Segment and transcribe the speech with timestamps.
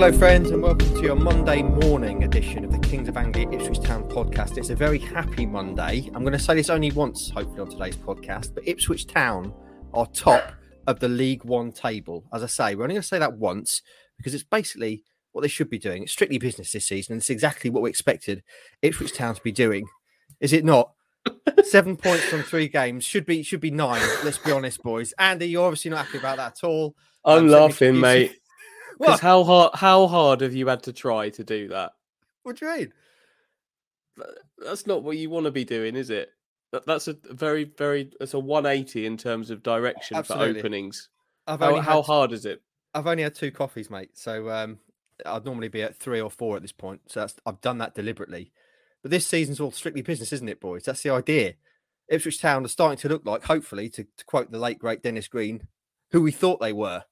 [0.00, 3.80] Hello, friends, and welcome to your Monday morning edition of the Kings of Anglia Ipswich
[3.80, 4.56] Town podcast.
[4.56, 6.08] It's a very happy Monday.
[6.14, 9.52] I'm going to say this only once, hopefully, on today's podcast, but Ipswich Town
[9.92, 10.52] are top
[10.86, 12.24] of the League One table.
[12.32, 13.82] As I say, we're only going to say that once
[14.16, 15.02] because it's basically
[15.32, 16.04] what they should be doing.
[16.04, 18.44] It's strictly business this season, and it's exactly what we expected
[18.82, 19.88] Ipswich Town to be doing.
[20.38, 20.92] Is it not?
[21.64, 24.00] Seven points from three games should be should be nine.
[24.22, 25.12] Let's be honest, boys.
[25.18, 26.94] Andy, you're obviously not happy about that at all.
[27.24, 28.36] I'm Um, laughing, mate.
[28.98, 31.92] Because how hard how hard have you had to try to do that?
[32.42, 32.92] What do you mean?
[34.58, 36.30] That's not what you want to be doing, is it?
[36.72, 40.54] That, that's a very, very that's a 180 in terms of direction Absolutely.
[40.54, 41.08] for openings.
[41.46, 42.62] I've How, only how hard is it?
[42.94, 44.10] I've only had two coffees, mate.
[44.14, 44.78] So um,
[45.24, 47.00] I'd normally be at three or four at this point.
[47.06, 48.52] So that's, I've done that deliberately.
[49.02, 50.84] But this season's all strictly business, isn't it, boys?
[50.84, 51.54] That's the idea.
[52.08, 55.28] Ipswich Town are starting to look like, hopefully, to, to quote the late great Dennis
[55.28, 55.68] Green,
[56.10, 57.04] who we thought they were.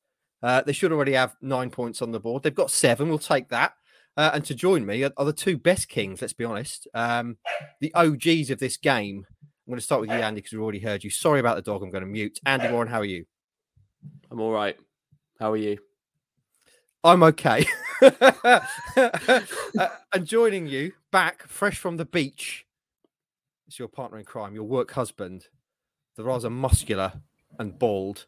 [0.47, 2.44] Uh, they should already have nine points on the board.
[2.44, 3.08] They've got seven.
[3.08, 3.72] We'll take that.
[4.16, 6.20] Uh, and to join me are, are the two best kings.
[6.22, 6.86] Let's be honest.
[6.94, 7.36] Um,
[7.80, 9.27] the OGs of this game.
[9.28, 11.11] I'm going to start with you, Andy, because we've already heard you.
[11.11, 11.83] Sorry about the dog.
[11.83, 12.38] I'm going to mute.
[12.47, 13.25] Andy Warren, how are you?
[14.30, 14.77] I'm all right.
[15.41, 15.78] How are you?
[17.03, 17.66] I'm okay.
[18.97, 22.66] Uh, and joining you back, fresh from the beach,
[23.66, 25.47] it's your partner in crime, your work husband,
[26.16, 27.14] the rather muscular
[27.58, 28.27] and bald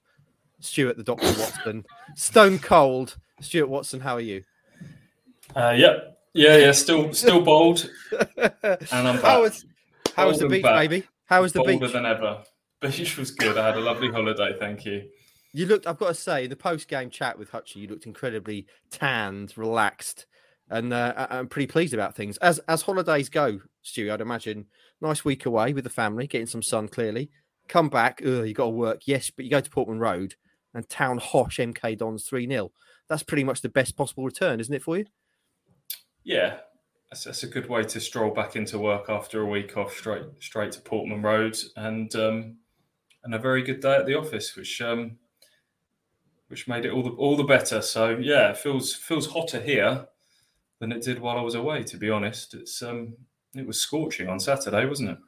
[0.60, 4.00] Stuart the Doctor Watson, stone cold Stuart Watson.
[4.00, 4.44] How are you?
[5.54, 6.18] Uh, yep.
[6.34, 7.88] Yeah, yeah, still still bold.
[8.36, 9.64] and I'm how was
[10.14, 10.76] how was the beach, back.
[10.76, 11.06] baby?
[11.26, 11.92] How was the Bolder beach?
[11.92, 12.42] than ever.
[12.80, 13.58] Beach was good.
[13.58, 15.08] I had a lovely holiday, thank you.
[15.52, 15.88] You looked.
[15.88, 20.26] I've got to say, in the post-game chat with Hutchie, you looked incredibly tanned, relaxed,
[20.70, 22.36] and uh, I'm pretty pleased about things.
[22.36, 24.66] As as holidays go, Stu, I'd imagine
[25.00, 26.86] nice week away with the family, getting some sun.
[26.86, 27.30] Clearly,
[27.68, 28.20] come back.
[28.20, 29.02] You got to work.
[29.06, 30.34] Yes, but you go to Portman Road
[30.74, 32.72] and Town Hosh MK Dons three 0
[33.08, 35.06] That's pretty much the best possible return, isn't it for you?
[36.24, 36.58] Yeah,
[37.10, 40.24] that's, that's a good way to stroll back into work after a week off, straight
[40.40, 42.56] straight to Portman Road, and um,
[43.24, 45.18] and a very good day at the office, which um,
[46.48, 47.80] which made it all the all the better.
[47.80, 50.06] So yeah, it feels feels hotter here
[50.80, 51.82] than it did while I was away.
[51.84, 53.16] To be honest, it's um,
[53.54, 55.18] it was scorching on Saturday, wasn't it?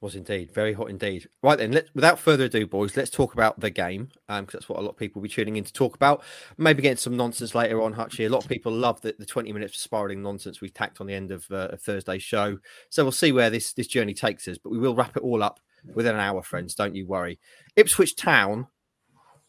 [0.00, 1.28] Was indeed very hot indeed.
[1.42, 4.78] Right then, let, without further ado, boys, let's talk about the game because that's what
[4.78, 6.22] a lot of people will be tuning in to talk about.
[6.56, 7.92] Maybe getting some nonsense later on.
[7.92, 11.02] Hutchie, a lot of people love the, the twenty minutes of spiraling nonsense we've tacked
[11.02, 12.58] on the end of, uh, of Thursday's show.
[12.88, 15.42] So we'll see where this this journey takes us, but we will wrap it all
[15.42, 15.60] up
[15.94, 16.74] within an hour, friends.
[16.74, 17.38] Don't you worry.
[17.76, 18.68] Ipswich Town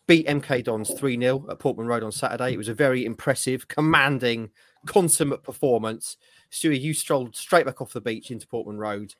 [0.08, 2.54] beat MK Dons 3 0 at Portman Road on Saturday.
[2.54, 4.50] It was a very impressive, commanding,
[4.86, 6.18] consummate performance.
[6.52, 9.16] Stewie, you strolled straight back off the beach into Portman Road.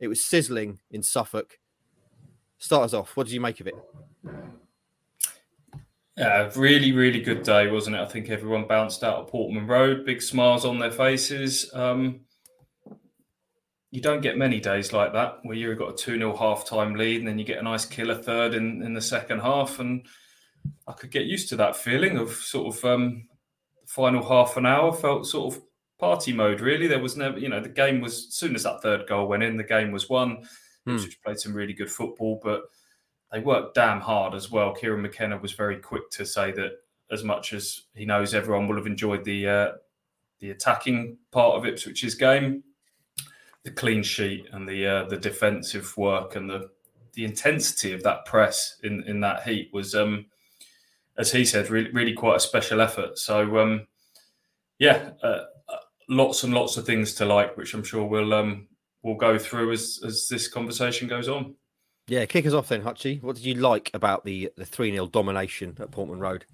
[0.00, 1.58] It was sizzling in Suffolk.
[2.58, 3.16] Start us off.
[3.16, 3.74] What did you make of it?
[6.16, 8.00] Yeah, really, really good day, wasn't it?
[8.00, 11.70] I think everyone bounced out of Portman Road, big smiles on their faces.
[11.74, 12.20] Um,
[13.90, 16.94] you don't get many days like that where you've got a 2 0 half time
[16.94, 19.78] lead and then you get a nice killer third in, in the second half.
[19.78, 20.06] And
[20.88, 23.28] I could get used to that feeling of sort of um,
[23.86, 25.62] final half an hour felt sort of
[25.98, 26.86] party mode, really.
[26.86, 29.42] There was never, you know, the game was, as soon as that third goal went
[29.42, 30.46] in, the game was won.
[30.84, 30.96] Hmm.
[30.96, 32.64] Ipswich played some really good football, but
[33.32, 34.74] they worked damn hard as well.
[34.74, 36.72] Kieran McKenna was very quick to say that
[37.10, 39.72] as much as he knows everyone will have enjoyed the uh,
[40.40, 42.62] the attacking part of Ipswich's game,
[43.64, 46.70] the clean sheet and the uh, the defensive work and the
[47.14, 50.26] the intensity of that press in in that heat was, um,
[51.18, 53.18] as he said, really really quite a special effort.
[53.18, 53.86] So um,
[54.78, 55.44] yeah, uh,
[56.08, 58.68] lots and lots of things to like, which I'm sure we'll um,
[59.02, 61.54] we'll go through as as this conversation goes on.
[62.08, 63.22] Yeah, kick us off then, Hutchie.
[63.22, 66.44] What did you like about the the 3 0 domination at Portman Road?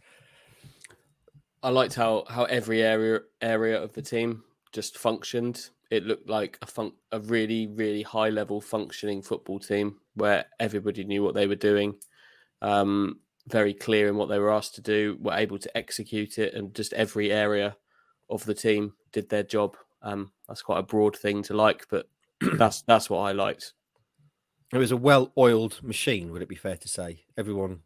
[1.63, 5.69] I liked how how every area area of the team just functioned.
[5.91, 11.05] It looked like a fun- a really really high level functioning football team where everybody
[11.05, 11.95] knew what they were doing,
[12.61, 16.55] um, very clear in what they were asked to do, were able to execute it,
[16.55, 17.77] and just every area
[18.33, 19.77] of the team did their job.
[20.03, 22.09] Um, that's quite a broad thing to like, but
[22.55, 23.75] that's that's what I liked.
[24.73, 27.25] It was a well oiled machine, would it be fair to say?
[27.37, 27.81] Everyone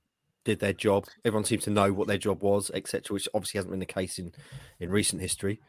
[0.44, 1.06] did their job.
[1.24, 4.18] Everyone seemed to know what their job was, etc., which obviously hasn't been the case
[4.18, 4.32] in,
[4.78, 5.60] in recent history.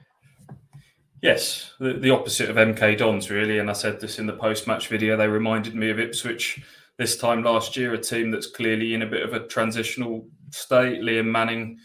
[1.22, 3.58] Yes, the, the opposite of MK Dons, really.
[3.58, 5.18] And I said this in the post match video.
[5.18, 6.64] They reminded me of Ipswich
[6.98, 11.02] this time last year, a team that's clearly in a bit of a transitional state.
[11.02, 11.80] Liam Manning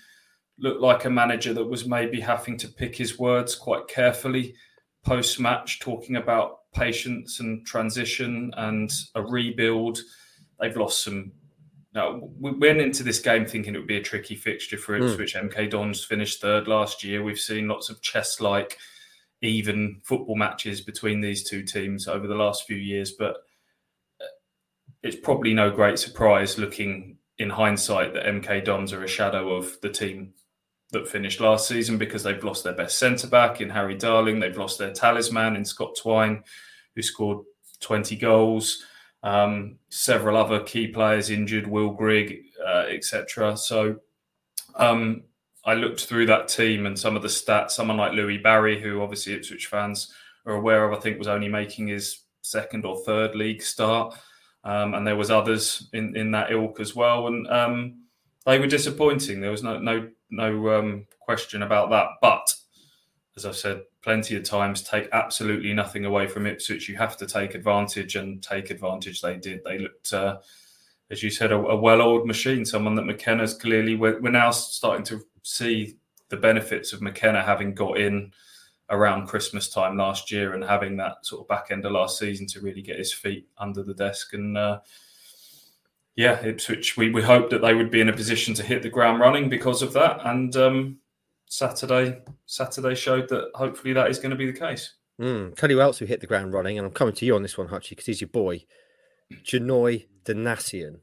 [0.58, 4.54] looked like a manager that was maybe having to pick his words quite carefully
[5.04, 9.98] post match, talking about patience and transition and a rebuild.
[10.60, 11.32] They've lost some
[11.94, 14.96] Now, we went into this game thinking it would be a tricky fixture for.
[14.96, 15.34] Ipswich.
[15.34, 17.22] MK Dons finished third last year.
[17.22, 18.78] We've seen lots of chess-like,
[19.42, 23.36] even football matches between these two teams over the last few years, but
[24.20, 24.32] uh,
[25.02, 29.80] it's probably no great surprise looking in hindsight that MK Dons are a shadow of
[29.82, 30.32] the team
[30.92, 34.38] that finished last season because they've lost their best centre back in Harry Darling.
[34.38, 36.44] They've lost their talisman in Scott Twine,
[36.94, 37.44] who scored
[37.80, 38.84] 20 goals.
[39.22, 43.56] Um, several other key players injured, Will Grigg, uh, etc.
[43.56, 43.96] So
[44.74, 45.22] um,
[45.64, 47.72] I looked through that team and some of the stats.
[47.72, 50.12] Someone like Louis Barry, who obviously Ipswich fans
[50.44, 54.16] are aware of, I think was only making his second or third league start,
[54.64, 58.02] um, and there was others in in that ilk as well, and um,
[58.44, 59.40] they were disappointing.
[59.40, 62.52] There was no no no um, question about that, but
[63.36, 66.88] as I've said plenty of times, take absolutely nothing away from Ipswich.
[66.88, 69.60] You have to take advantage, and take advantage they did.
[69.64, 70.38] They looked, uh,
[71.10, 72.64] as you said, a, a well-oiled machine.
[72.64, 73.94] Someone that McKenna's clearly.
[73.94, 75.96] We're, we're now starting to see
[76.28, 78.32] the benefits of McKenna having got in
[78.90, 82.46] around Christmas time last year and having that sort of back end of last season
[82.48, 84.58] to really get his feet under the desk and.
[84.58, 84.80] Uh,
[86.16, 86.96] yeah, Ipswich.
[86.96, 89.48] We, we hoped that they would be in a position to hit the ground running
[89.48, 90.98] because of that, and um,
[91.46, 94.94] Saturday Saturday showed that hopefully that is going to be the case.
[95.20, 95.56] Mm.
[95.56, 97.42] Tell you who else who hit the ground running, and I'm coming to you on
[97.42, 98.64] this one, Hutchie, because he's your boy,
[99.44, 101.00] Janoi Donacien.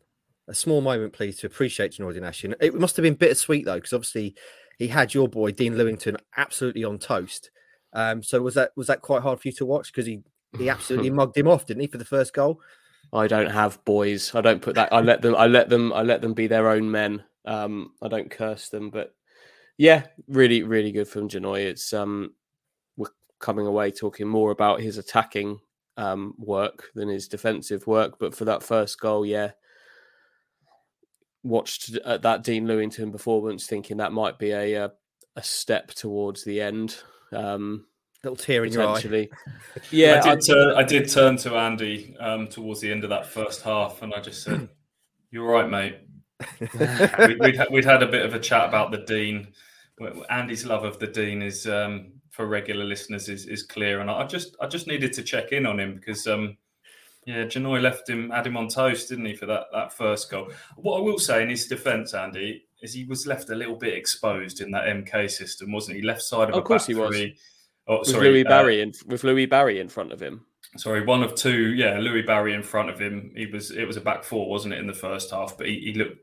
[0.48, 2.56] A small moment, please, to appreciate Janoi Donacien.
[2.60, 4.36] It must have been bittersweet though, because obviously
[4.78, 7.52] he had your boy Dean Lewington absolutely on toast.
[7.94, 10.22] Um, so was that was that quite hard for you to watch because he
[10.58, 12.62] he absolutely mugged him off, didn't he, for the first goal?
[13.12, 14.34] I don't have boys.
[14.36, 14.94] I don't put that.
[14.94, 15.36] I let them.
[15.36, 15.92] I let them.
[15.94, 17.24] I let them be their own men.
[17.46, 19.16] Um, I don't curse them, but
[19.78, 21.66] yeah, really, really good from Janoi.
[21.66, 22.34] It's um,
[22.98, 23.10] we're
[23.40, 25.60] coming away talking more about his attacking
[25.98, 28.20] um work than his defensive work.
[28.20, 29.52] But for that first goal, yeah,
[31.44, 34.92] watched uh, that Dean Lewington performance, thinking that might be a a,
[35.36, 36.98] a step towards the end.
[37.32, 37.86] Um,
[38.24, 38.96] Little tear in your eye.
[38.96, 39.30] potentially,
[39.92, 40.46] yeah, I did.
[40.46, 44.14] turn, I did turn to Andy um, towards the end of that first half, and
[44.14, 44.68] I just said,
[45.32, 46.00] "You're right, mate."
[47.28, 49.48] we, we'd, we'd had a bit of a chat about the dean.
[50.30, 54.26] Andy's love of the dean is um, for regular listeners is, is clear, and I
[54.26, 56.58] just I just needed to check in on him because um,
[57.26, 60.50] yeah, Janoi left him had him on toast, didn't he, for that that first goal?
[60.76, 63.94] What I will say in his defence, Andy, is he was left a little bit
[63.94, 66.04] exposed in that MK system, wasn't he?
[66.04, 67.16] Left side of Of a course back he was.
[67.16, 67.38] three.
[67.90, 70.46] Oh, with Louis uh, Barry in with Louis Barry in front of him.
[70.78, 71.74] sorry, one of two.
[71.74, 73.34] Yeah, Louis Barry in front of him.
[73.36, 75.58] He was it was a back four, wasn't it, in the first half?
[75.58, 76.18] But he, he looked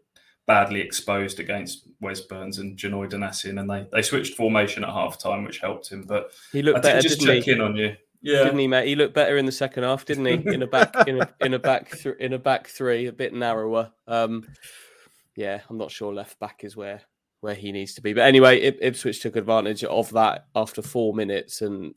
[0.46, 5.18] badly exposed against Wes Burns and Janoi Donacien, and they they switched formation at half
[5.18, 6.04] time, which helped him.
[6.06, 7.50] But He looked did better, just didn't check he?
[7.50, 7.96] in on you.
[8.22, 8.88] Yeah, Didn't he, mate?
[8.88, 10.32] He looked better in the second half, didn't he?
[10.54, 13.32] In a back, in a in a back, th- in a back three, a bit
[13.34, 13.92] narrower.
[14.08, 14.46] Um,
[15.36, 17.02] yeah, I'm not sure left back is where
[17.46, 18.12] where he needs to be.
[18.12, 21.94] But anyway, Ip- Ipswich took advantage of that after four minutes, and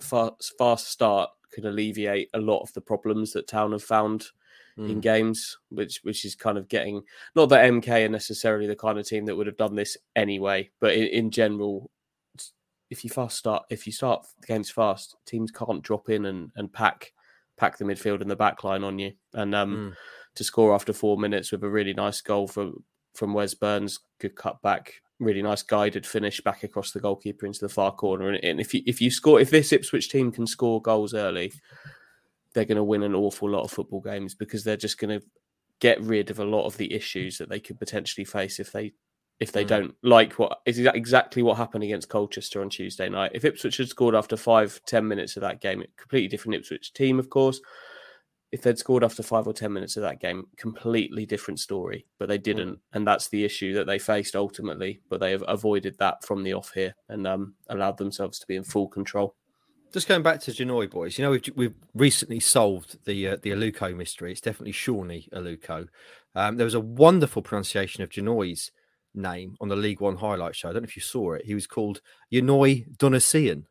[0.00, 4.26] fast fast start could alleviate a lot of the problems that Town have found
[4.76, 5.02] in Mm.
[5.02, 7.02] games, which which is kind of getting
[7.34, 10.70] not that MK are necessarily the kind of team that would have done this anyway,
[10.80, 11.90] but in, in general,
[12.90, 16.72] if you fast start if you start games fast, teams can't drop in and, and
[16.72, 17.12] pack
[17.56, 19.12] pack the midfield and the back line on you.
[19.34, 19.96] And um, Mm.
[20.36, 24.36] to score after four minutes with a really nice goal from from Wes Burns, good
[24.36, 28.30] cut back, really nice guided finish back across the goalkeeper into the far corner.
[28.30, 31.52] And, if you if you score if this Ipswich team can score goals early,
[32.54, 35.26] they're going to win an awful lot of football games because they're just going to
[35.80, 38.92] get rid of a lot of the issues that they could potentially face if they
[39.40, 39.68] if they Mm.
[39.68, 43.30] don't like what is exactly what happened against Colchester on Tuesday night.
[43.34, 46.92] If Ipswich had scored after five ten minutes of that game, a completely different Ipswich
[46.92, 47.58] team, of course.
[48.52, 52.06] If they'd scored after five or ten minutes of that game, completely different story.
[52.18, 55.00] But they didn't, and that's the issue that they faced ultimately.
[55.08, 58.56] But they have avoided that from the off here and um, allowed themselves to be
[58.56, 59.36] in full control.
[59.92, 63.50] Just going back to Janoi boys, you know we've we've recently solved the uh, the
[63.50, 64.32] Aluko mystery.
[64.32, 65.88] It's definitely Shawnee Aluko.
[66.34, 68.70] Um, there was a wonderful pronunciation of Janoi's
[69.14, 70.70] name on the League One highlight show.
[70.70, 71.44] I don't know if you saw it.
[71.44, 72.00] He was called
[72.32, 73.64] Janoy Donasian.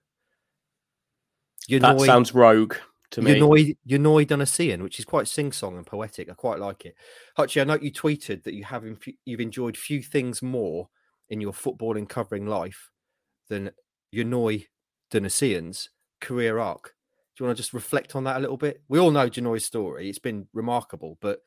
[1.69, 2.75] That sounds rogue
[3.11, 3.35] to me.
[3.39, 6.29] Yanoy Yanoy Donasian, which is quite sing song and poetic.
[6.29, 6.95] I quite like it.
[7.37, 8.85] Hutchie, I know you tweeted that you have
[9.25, 10.89] you've enjoyed few things more
[11.29, 12.89] in your footballing covering life
[13.49, 13.71] than
[14.13, 14.65] Yanoy
[15.11, 15.89] Donasian's
[16.21, 16.93] career arc.
[17.35, 18.81] Do you want to just reflect on that a little bit?
[18.89, 21.39] We all know Janoi's story; it's been remarkable, but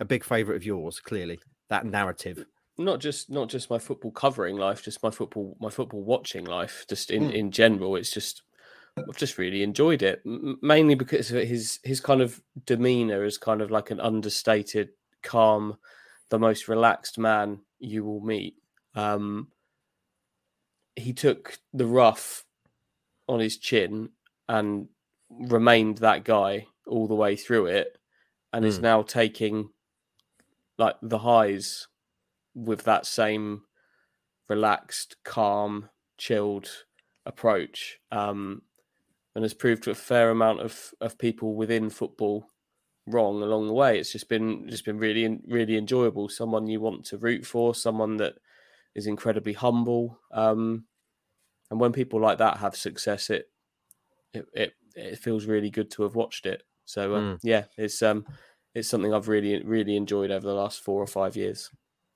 [0.00, 1.40] a big favourite of yours, clearly.
[1.70, 2.44] That narrative.
[2.76, 6.84] not just not just my football covering life, just my football my football watching life,
[6.88, 7.32] just in Mm.
[7.32, 7.96] in general.
[7.96, 8.42] It's just
[8.96, 13.38] I've just really enjoyed it, M- mainly because of his his kind of demeanor is
[13.38, 14.90] kind of like an understated,
[15.22, 15.76] calm,
[16.30, 18.56] the most relaxed man you will meet.
[18.94, 19.48] Um,
[20.96, 22.44] he took the rough
[23.26, 24.10] on his chin
[24.48, 24.88] and
[25.28, 27.98] remained that guy all the way through it,
[28.52, 28.68] and mm.
[28.68, 28.82] is hmm.
[28.82, 29.70] now taking
[30.78, 31.88] like the highs
[32.54, 33.62] with that same
[34.48, 36.68] relaxed, calm, chilled
[37.26, 37.98] approach.
[38.12, 38.62] Um,
[39.34, 42.50] and has proved to a fair amount of, of people within football
[43.06, 43.98] wrong along the way.
[43.98, 46.28] It's just been just been really really enjoyable.
[46.28, 48.34] Someone you want to root for, someone that
[48.94, 50.18] is incredibly humble.
[50.32, 50.84] Um,
[51.70, 53.50] and when people like that have success, it
[54.32, 56.62] it it, it feels really good to have watched it.
[56.84, 57.40] So um, mm.
[57.42, 58.24] yeah, it's um
[58.74, 61.70] it's something I've really really enjoyed over the last four or five years.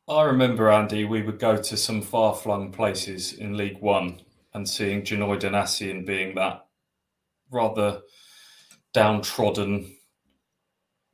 [0.08, 4.22] I remember Andy, we would go to some far flung places in League One
[4.54, 6.67] and seeing Janoi Donacien being that
[7.50, 8.00] rather
[8.92, 9.94] downtrodden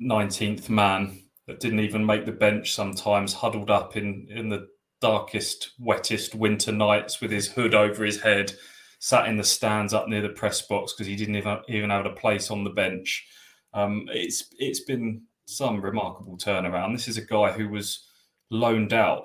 [0.01, 4.69] 19th man that didn't even make the bench sometimes, huddled up in, in the
[5.01, 8.53] darkest, wettest winter nights with his hood over his head,
[8.99, 12.07] sat in the stands up near the press box because he didn't even, even have
[12.07, 13.27] a place on the bench.
[13.75, 16.95] Um, it's it's been some remarkable turnaround.
[16.95, 18.09] This is a guy who was
[18.51, 19.25] loaned out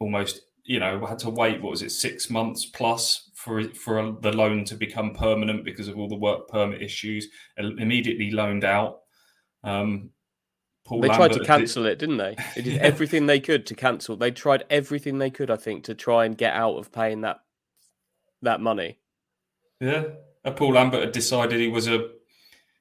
[0.00, 4.32] almost, you know, had to wait, what was it, six months plus for for the
[4.32, 9.00] loan to become permanent because of all the work permit issues, immediately loaned out.
[9.64, 10.10] Um,
[10.84, 11.92] Paul they Lambert tried to cancel did...
[11.92, 12.36] it, didn't they?
[12.54, 14.16] They did everything they could to cancel.
[14.16, 17.38] They tried everything they could, I think, to try and get out of paying that
[18.42, 18.98] that money.
[19.80, 20.04] Yeah,
[20.44, 22.08] uh, Paul Lambert had decided he was a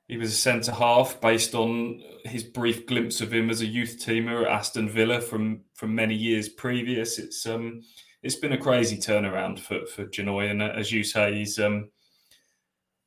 [0.10, 4.04] he was a centre half based on his brief glimpse of him as a youth
[4.06, 7.18] teamer at Aston Villa from from many years previous.
[7.18, 7.82] It's um
[8.22, 11.90] it's been a crazy turnaround for for Janoi, and as you say, he's um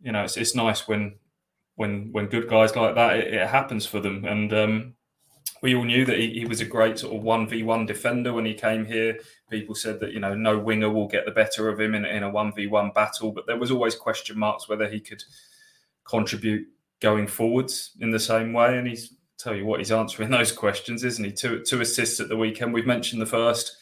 [0.00, 1.16] you know it's it's nice when
[1.76, 4.25] when when good guys like that, it, it happens for them.
[4.25, 4.95] And um,
[5.62, 8.33] we all knew that he, he was a great sort of one v one defender
[8.33, 9.19] when he came here.
[9.50, 12.23] People said that you know no winger will get the better of him in, in
[12.23, 15.23] a one v one battle, but there was always question marks whether he could
[16.04, 16.66] contribute
[17.00, 18.78] going forwards in the same way.
[18.78, 21.33] And he's tell you what, he's answering those questions, isn't he?
[21.33, 22.75] Two two assists at the weekend.
[22.75, 23.76] We've mentioned the first,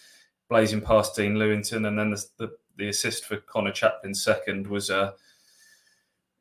[0.51, 4.91] blazing past Dean Lewington, and then the the, the assist for Connor Chaplin's second was
[4.91, 5.15] a.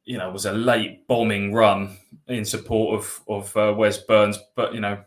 [0.05, 1.95] You know, was a late bombing run
[2.27, 5.03] in support of of uh, Wes Burns, but you know,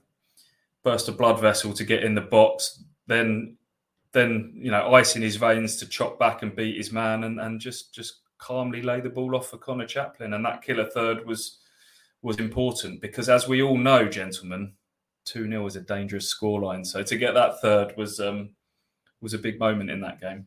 [0.84, 3.56] burst a blood vessel to get in the box, then
[4.12, 7.40] then you know, ice in his veins to chop back and beat his man, and
[7.40, 11.26] and just just calmly lay the ball off for Connor Chaplin, and that killer third
[11.26, 11.58] was
[12.22, 14.72] was important because, as we all know, gentlemen,
[15.24, 16.86] two 0 is a dangerous scoreline.
[16.86, 18.50] So to get that third was um,
[19.22, 20.46] was a big moment in that game.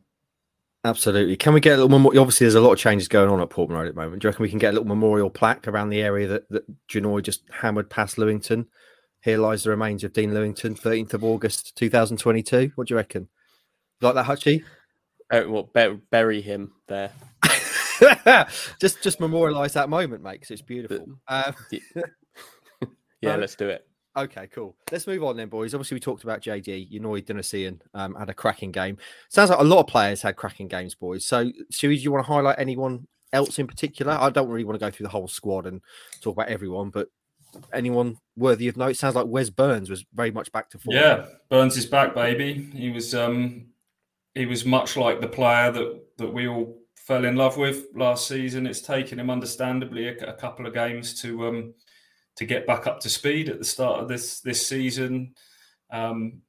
[0.84, 1.36] Absolutely.
[1.36, 2.16] Can we get a little more?
[2.16, 4.22] Obviously, there's a lot of changes going on at Portman Road at the moment.
[4.22, 6.86] Do you reckon we can get a little memorial plaque around the area that, that
[6.88, 8.66] Janoi just hammered past Lewington?
[9.20, 12.70] Here lies the remains of Dean Lewington, 13th of August, 2022.
[12.76, 13.28] What do you reckon?
[14.00, 14.62] You like that, Hutchie?
[15.28, 15.68] Uh, well,
[16.10, 17.10] bury him there.
[18.80, 21.18] just just memorialize that moment, mate, because it's beautiful.
[21.26, 21.54] Um,
[23.20, 23.85] yeah, let's do it.
[24.16, 24.74] Okay, cool.
[24.90, 25.74] Let's move on then, boys.
[25.74, 26.90] Obviously, we talked about JD.
[26.90, 28.96] You know, Donacien um, had a cracking game.
[29.28, 31.26] Sounds like a lot of players had cracking games, boys.
[31.26, 34.12] So, Shuey, do you want to highlight anyone else in particular?
[34.12, 35.82] I don't really want to go through the whole squad and
[36.22, 37.08] talk about everyone, but
[37.72, 38.96] anyone worthy of note?
[38.96, 40.96] Sounds like Wes Burns was very much back to form.
[40.96, 42.70] Yeah, Burns is back, baby.
[42.74, 43.66] He was um
[44.34, 48.26] he was much like the player that that we all fell in love with last
[48.26, 48.66] season.
[48.66, 51.74] It's taken him, understandably, a, a couple of games to um
[52.36, 55.34] to get back up to speed at the start of this this season,
[55.90, 56.42] um,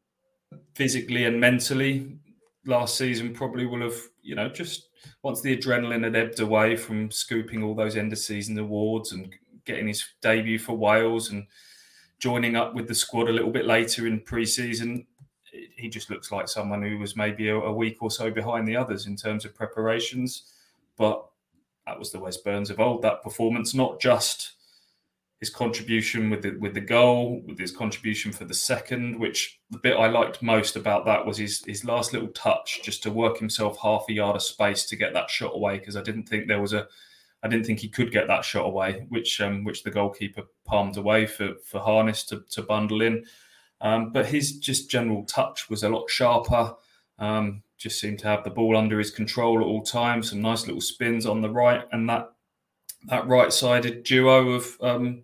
[0.76, 2.18] physically and mentally.
[2.66, 4.90] Last season probably will have, you know, just
[5.24, 9.34] once the adrenaline had ebbed away from scooping all those end of season awards and
[9.64, 11.48] getting his debut for Wales and
[12.20, 15.06] joining up with the squad a little bit later in pre-season,
[15.76, 18.76] he just looks like someone who was maybe a, a week or so behind the
[18.76, 20.52] others in terms of preparations.
[20.98, 21.26] But
[21.86, 23.02] that was the Wes Burns of old.
[23.02, 24.54] That performance, not just
[25.40, 29.78] his contribution with the with the goal, with his contribution for the second, which the
[29.78, 33.38] bit I liked most about that was his his last little touch, just to work
[33.38, 36.48] himself half a yard of space to get that shot away, because I didn't think
[36.48, 36.88] there was a,
[37.44, 40.98] I didn't think he could get that shot away, which um, which the goalkeeper palmed
[40.98, 43.24] away for for Harness to to bundle in,
[43.82, 46.74] um, but his just general touch was a lot sharper.
[47.20, 50.32] Um, just seemed to have the ball under his control at all times.
[50.32, 52.32] Some nice little spins on the right, and that
[53.08, 55.24] that right-sided duo of um,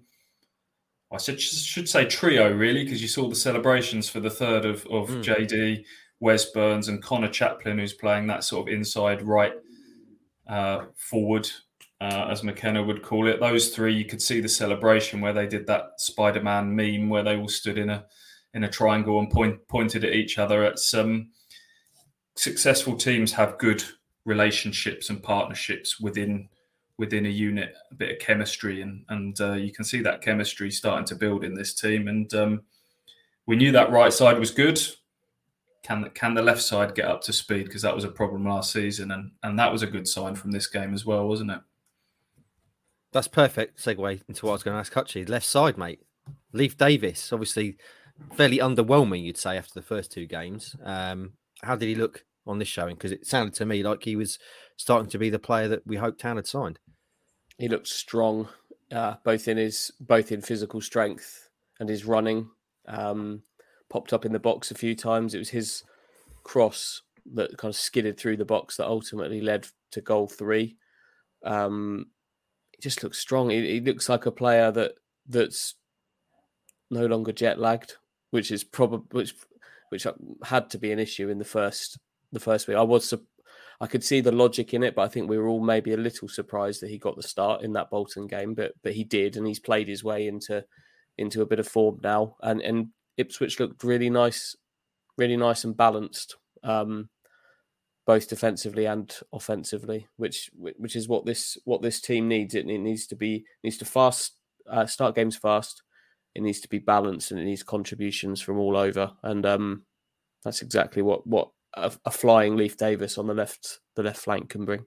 [1.13, 4.86] I should, should say trio really, because you saw the celebrations for the third of,
[4.88, 5.24] of mm.
[5.24, 5.86] JD,
[6.20, 9.54] Wes Burns, and Connor Chaplin, who's playing that sort of inside right
[10.48, 11.48] uh, forward,
[12.02, 13.40] uh, as McKenna would call it.
[13.40, 17.24] Those three, you could see the celebration where they did that Spider Man meme where
[17.24, 18.06] they all stood in a
[18.56, 20.63] in a triangle and point, pointed at each other.
[20.63, 21.30] It's um,
[22.36, 23.84] successful teams have good
[24.25, 26.50] relationships and partnerships within
[26.97, 30.71] within a unit, a bit of chemistry, and and uh, you can see that chemistry
[30.71, 32.07] starting to build in this team.
[32.07, 32.62] And um,
[33.45, 34.79] we knew that right side was good.
[35.83, 37.65] Can can the left side get up to speed?
[37.65, 40.51] Because that was a problem last season, and and that was a good sign from
[40.51, 41.59] this game as well, wasn't it?
[43.12, 45.29] That's perfect segue into what I was going to ask Hutchie.
[45.29, 46.01] Left side, mate.
[46.51, 47.77] Leif Davis, obviously
[48.35, 50.75] fairly underwhelming, you'd say, after the first two games.
[50.83, 52.95] Um, how did he look on this showing?
[52.95, 54.39] Because it sounded to me like he was
[54.77, 56.80] starting to be the player that we hoped Town had signed.
[57.58, 58.48] He looked strong,
[58.92, 61.50] uh, both in his both in physical strength
[61.80, 62.50] and his running.
[62.88, 63.44] Um,
[63.89, 65.36] popped up in the box a few times.
[65.36, 65.84] It was his
[66.44, 67.03] cross
[67.34, 70.75] that kind of skidded through the box that ultimately led to goal three.
[71.46, 72.08] Um,
[72.72, 73.50] he just looks strong.
[73.51, 74.94] He, he looks like a player that
[75.27, 75.75] that's
[76.89, 77.96] no longer jet lagged,
[78.32, 79.36] which is probably which
[79.89, 80.08] which
[80.44, 82.00] had to be an issue in the first
[82.32, 82.77] the first week.
[82.77, 83.08] I was
[83.82, 85.98] I could see the logic in it, but I think we were all maybe a
[85.98, 89.36] little surprised that he got the start in that Bolton game, but but he did,
[89.36, 90.63] and he's played his way into
[91.18, 92.88] into a bit of form now, and and
[93.18, 94.56] Ipswich looked really nice,
[95.18, 97.10] really nice and balanced, um,
[98.06, 102.56] both defensively and offensively, which which is what this what this team needs.
[102.56, 104.34] It, it needs to be needs to fast
[104.70, 105.84] uh, start games fast.
[106.36, 109.84] It needs to be balanced, and it needs contributions from all over, and um,
[110.44, 114.50] that's exactly what what a, a, flying Leif Davis on the left the left flank
[114.50, 114.86] can bring.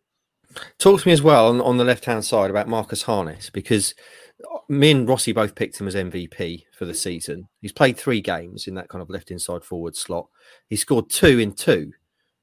[0.78, 3.95] Talk to me as well on, on the left hand side about Marcus Harness because
[4.52, 7.49] uh, me and Rossi both picked him as MVP for the season.
[7.61, 10.28] He's played three games in that kind of left inside forward slot.
[10.69, 11.93] He scored two in two,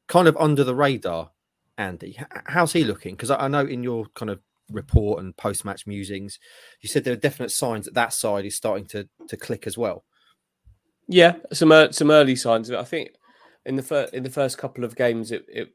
[0.07, 1.31] kind of under the radar.
[1.77, 3.15] Andy, how's he looking?
[3.15, 6.39] Because I know in your kind of report and post match musings,
[6.81, 9.77] you said there are definite signs that that side is starting to to click as
[9.77, 10.03] well.
[11.07, 12.69] Yeah, some uh, some early signs.
[12.69, 12.79] Of it.
[12.79, 13.09] I think
[13.65, 15.69] in the first in the first couple of games, it, it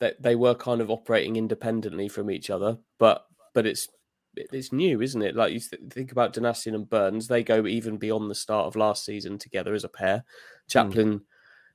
[0.00, 3.88] that they were kind of operating independently from each other, but but it's
[4.36, 5.34] it's new, isn't it?
[5.34, 9.04] Like you think about Donacien and Burns, they go even beyond the start of last
[9.04, 10.18] season together as a pair.
[10.18, 10.68] Hmm.
[10.68, 11.22] Chaplin mm.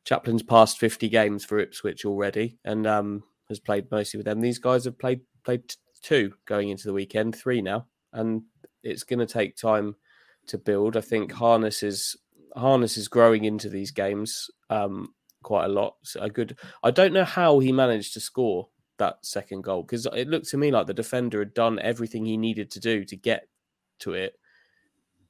[0.06, 4.42] Chaplin's passed fifty games for Ipswich already, and um, has played mostly with them.
[4.42, 5.64] These guys have played played
[6.02, 8.44] two going into the weekend, three now, and
[8.84, 9.96] it's going to take time
[10.48, 10.96] to build.
[10.96, 12.16] I think Harness is
[12.56, 14.50] Harness is growing into these games.
[14.70, 15.14] Um,
[15.46, 15.96] quite a lot.
[16.02, 16.58] So a good.
[16.84, 20.58] I don't know how he managed to score that second goal because it looked to
[20.58, 23.48] me like the defender had done everything he needed to do to get
[24.00, 24.38] to it.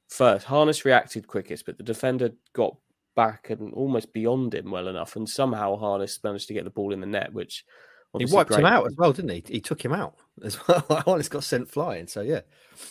[0.08, 2.76] First, Harness reacted quickest, but the defender got
[3.14, 6.92] back and almost beyond him well enough, and somehow Harness managed to get the ball
[6.92, 7.64] in the net, which
[8.18, 8.60] he wiped great.
[8.60, 9.44] him out as well, didn't he?
[9.46, 10.80] He took him out as well.
[11.06, 12.40] Harness got sent flying, so yeah,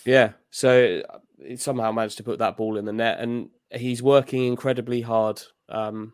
[0.06, 0.34] yeah.
[0.52, 1.02] So
[1.44, 5.42] he somehow managed to put that ball in the net, and he's working incredibly hard.
[5.70, 6.14] Um,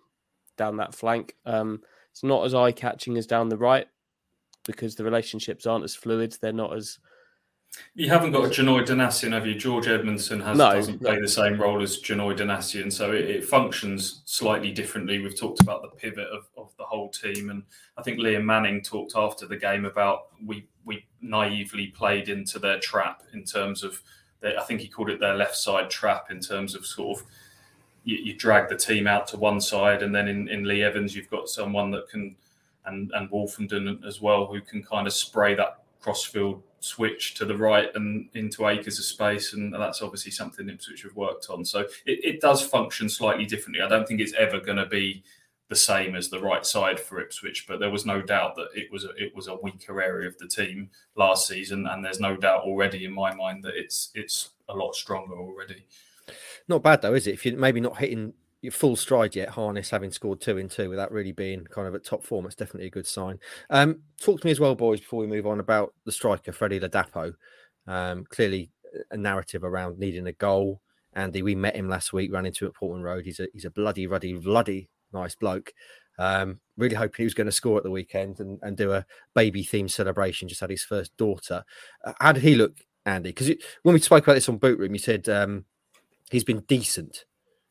[0.57, 1.35] down that flank.
[1.45, 3.87] Um, it's not as eye catching as down the right
[4.65, 6.37] because the relationships aren't as fluid.
[6.41, 6.99] They're not as.
[7.95, 9.55] You haven't got Janoi Donacien, have you?
[9.55, 11.21] George Edmundson has, no, doesn't play no.
[11.21, 15.19] the same role as Janoi Donacien, so it, it, functions slightly differently.
[15.19, 17.63] We've talked about the pivot of, of the whole team, and
[17.97, 22.79] I think Liam Manning talked after the game about we we naively played into their
[22.79, 24.01] trap in terms of.
[24.41, 27.25] Their, I think he called it their left side trap in terms of sort of
[28.03, 31.15] you, you, drag the team out to one side, and then in, in Lee Evans,
[31.15, 32.35] you've got someone that can,
[32.85, 37.55] and and Woolfenden as well, who can kind of spray that crossfield switch to the
[37.55, 41.63] right and into acres of space, and that's obviously something Ipswich have worked on.
[41.63, 43.81] So it, it does function slightly differently.
[43.81, 45.23] I don't think it's ever going to be
[45.69, 48.91] the same as the right side for Ipswich, but there was no doubt that it
[48.91, 52.35] was a, it was a weaker area of the team last season, and there's no
[52.35, 55.85] doubt already in my mind that it's it's a lot stronger already.
[56.67, 57.33] Not bad though, is it?
[57.33, 60.89] If you're maybe not hitting your full stride yet, Harness having scored two in two
[60.89, 63.39] without really being kind of at top form, it's definitely a good sign.
[63.69, 66.79] Um, talk to me as well, boys, before we move on about the striker, Freddie
[66.79, 67.33] Ladapo.
[67.87, 68.69] Um, clearly
[69.09, 70.81] a narrative around needing a goal.
[71.13, 73.25] Andy, we met him last week, ran into him at Portman Road.
[73.25, 75.73] He's a he's a bloody, ruddy, bloody nice bloke.
[76.19, 79.05] Um, really hoping he was going to score at the weekend and, and do a
[79.33, 80.47] baby themed celebration.
[80.47, 81.63] Just had his first daughter.
[82.05, 83.29] Uh, how did he look, Andy?
[83.29, 83.51] Because
[83.83, 85.65] when we spoke about this on Boot Room, you said um,
[86.31, 87.25] he's been decent.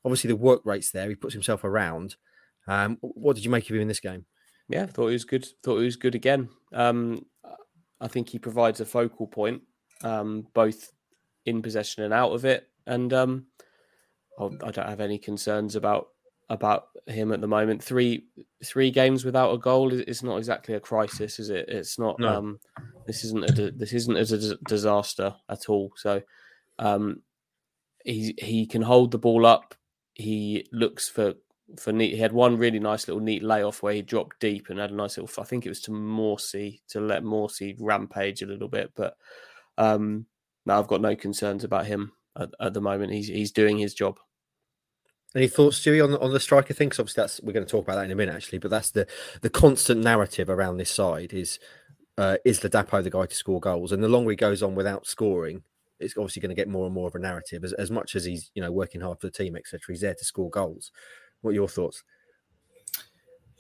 [0.05, 1.09] Obviously, the work rate's there.
[1.09, 2.17] He puts himself around.
[2.69, 4.27] Um, what did you make of him in this game?
[4.69, 5.47] Yeah, thought he was good.
[5.65, 6.49] Thought he was good again.
[6.73, 7.27] Um,
[8.01, 9.63] I think he provides a focal point,
[10.05, 10.91] um, both
[11.45, 12.69] in possession and out of it.
[12.87, 13.47] And um,
[14.39, 16.09] I don't have any concerns about
[16.49, 17.83] about him at the moment.
[17.83, 18.27] Three
[18.65, 21.69] three games without a goal is not exactly a crisis, is it?
[21.69, 22.19] It's not.
[22.19, 22.39] No.
[22.39, 22.61] Um,
[23.07, 25.93] this isn't a this isn't a disaster at all.
[25.97, 26.23] So
[26.79, 27.23] um,
[28.05, 29.75] he he can hold the ball up.
[30.15, 31.35] he looks for
[31.79, 32.15] for neat.
[32.15, 34.95] He had one really nice little neat layoff where he dropped deep and had a
[34.95, 35.43] nice little.
[35.43, 39.17] I think it was to Morsy to let Morsy rampage a little bit, but
[39.79, 40.27] um,
[40.67, 43.13] no, I've got no concerns about him at, at the moment.
[43.13, 44.19] He's he's doing his job.
[45.35, 46.89] Any thoughts, Stewie, on the, on the striker thing?
[46.89, 48.59] Because obviously that's we're going to talk about that in a minute, actually.
[48.59, 49.07] But that's the
[49.43, 51.59] the constant narrative around this side is
[52.19, 53.93] uh, is Ladapo the guy to score goals?
[53.93, 55.63] And the longer he goes on without scoring,
[56.01, 57.65] it's obviously going to get more and more of a narrative.
[57.65, 60.15] As, as much as he's you know working hard for the team, etc., he's there
[60.15, 60.91] to score goals.
[61.41, 62.03] What are your thoughts?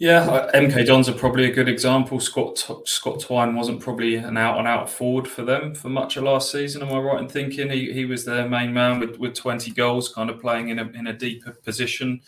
[0.01, 2.21] Yeah, MK Dons are probably a good example.
[2.21, 6.23] Scott Scott Twine wasn't probably an out and out forward for them for much of
[6.23, 6.81] last season.
[6.81, 10.09] Am I right in thinking he, he was their main man with, with 20 goals,
[10.09, 12.23] kind of playing in a in a deeper position?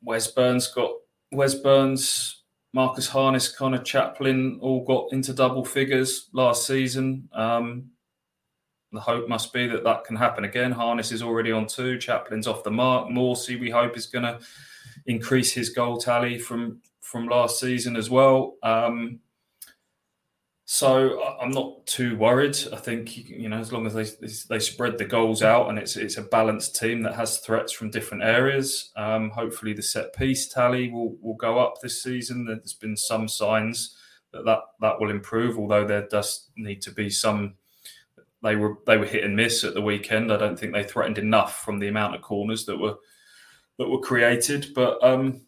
[0.00, 0.92] Wes Burns got
[1.32, 7.28] Wes Burns, Marcus Harness, Connor Chaplin all got into double figures last season.
[7.34, 7.90] Um,
[8.94, 10.72] the hope must be that that can happen again.
[10.72, 11.98] Harness is already on two.
[11.98, 13.08] Chaplin's off the mark.
[13.08, 14.38] Morsy, we hope, is going to
[15.06, 18.56] increase his goal tally from from last season as well.
[18.62, 19.20] Um,
[20.66, 22.56] so I'm not too worried.
[22.72, 25.96] I think you know as long as they they spread the goals out and it's
[25.96, 28.90] it's a balanced team that has threats from different areas.
[28.96, 32.46] Um, hopefully the set piece tally will will go up this season.
[32.46, 33.96] There's been some signs
[34.32, 37.54] that that, that will improve, although there does need to be some.
[38.44, 40.32] They were they were hit and miss at the weekend.
[40.32, 42.96] I don't think they threatened enough from the amount of corners that were
[43.78, 44.68] that were created.
[44.74, 45.40] But um,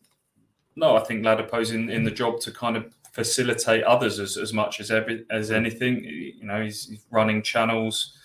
[0.75, 4.53] no, I think Ladapo's in, in the job to kind of facilitate others as, as
[4.53, 6.05] much as every, as anything.
[6.05, 8.19] You know, he's, he's running channels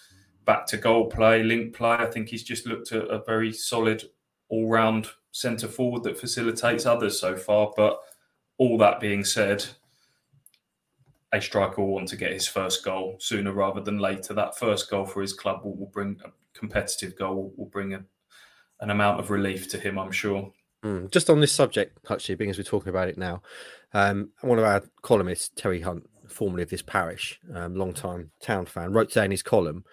[0.45, 1.95] back to goal play, link play.
[1.95, 4.03] I think he's just looked at a very solid
[4.49, 7.71] all round centre forward that facilitates others so far.
[7.75, 7.99] But
[8.57, 9.65] all that being said,
[11.33, 14.33] a striker will want to get his first goal sooner rather than later.
[14.33, 18.03] That first goal for his club will, will bring a competitive goal, will bring a,
[18.81, 20.51] an amount of relief to him, I'm sure.
[20.83, 21.11] Mm.
[21.11, 23.41] Just on this subject, actually, being as we're talking about it now,
[23.93, 28.91] um, one of our columnists, Terry Hunt, formerly of this parish, um, long-time town fan,
[28.91, 29.85] wrote down his column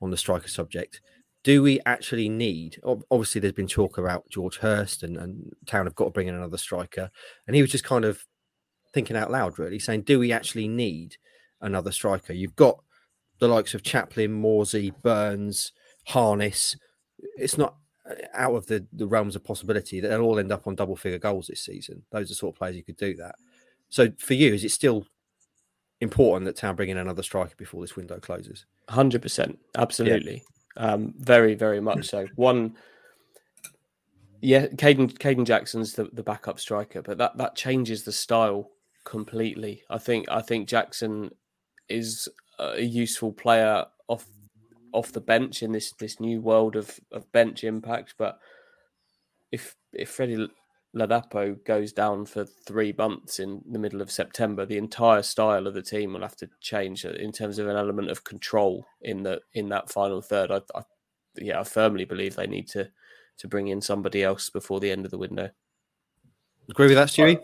[0.00, 1.00] on the striker subject.
[1.44, 2.80] Do we actually need?
[2.84, 6.34] Obviously, there's been talk about George Hurst and, and town have got to bring in
[6.34, 7.10] another striker,
[7.46, 8.24] and he was just kind of
[8.92, 11.16] thinking out loud, really, saying, "Do we actually need
[11.60, 12.32] another striker?
[12.32, 12.82] You've got
[13.38, 15.72] the likes of Chaplin, Morsy, Burns,
[16.06, 16.76] Harness.
[17.36, 17.76] It's not
[18.34, 21.18] out of the, the realms of possibility that they'll all end up on double figure
[21.18, 22.02] goals this season.
[22.10, 23.36] Those are the sort of players you could do that.
[23.88, 25.06] So for you, is it still
[26.00, 28.64] important that Town bring in another striker before this window closes?
[28.88, 30.42] Hundred percent, absolutely,
[30.76, 30.92] yeah.
[30.92, 32.26] um, very very much so.
[32.34, 32.74] One,
[34.40, 38.70] yeah, Kayden Kayden Jackson's the, the backup striker, but that that changes the style
[39.04, 39.82] completely.
[39.90, 41.30] I think I think Jackson
[41.88, 44.26] is a useful player off
[44.92, 48.14] off the bench in this this new world of of bench impact.
[48.18, 48.38] But
[49.50, 50.48] if if Freddie
[50.94, 55.74] Ladapo goes down for three months in the middle of September, the entire style of
[55.74, 59.22] the team will have to change uh, in terms of an element of control in
[59.22, 60.50] the in that final third.
[60.50, 60.82] I, I
[61.36, 62.90] yeah, I firmly believe they need to
[63.38, 65.50] to bring in somebody else before the end of the window.
[66.68, 67.40] Agree with that, Stewie?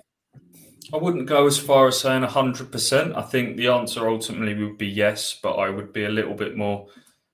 [0.92, 3.16] I wouldn't go as far as saying 100%.
[3.16, 6.56] I think the answer ultimately would be yes, but I would be a little bit
[6.56, 6.88] more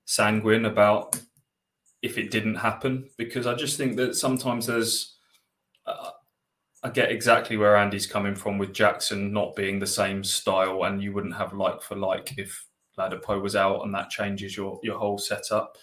[0.05, 1.19] sanguine about
[2.01, 5.17] if it didn't happen because I just think that sometimes there's.
[5.85, 6.11] Uh,
[6.83, 11.01] I get exactly where Andy's coming from with Jackson not being the same style, and
[11.01, 12.65] you wouldn't have like for like if
[12.99, 15.77] Ladapo was out, and that changes your your whole setup.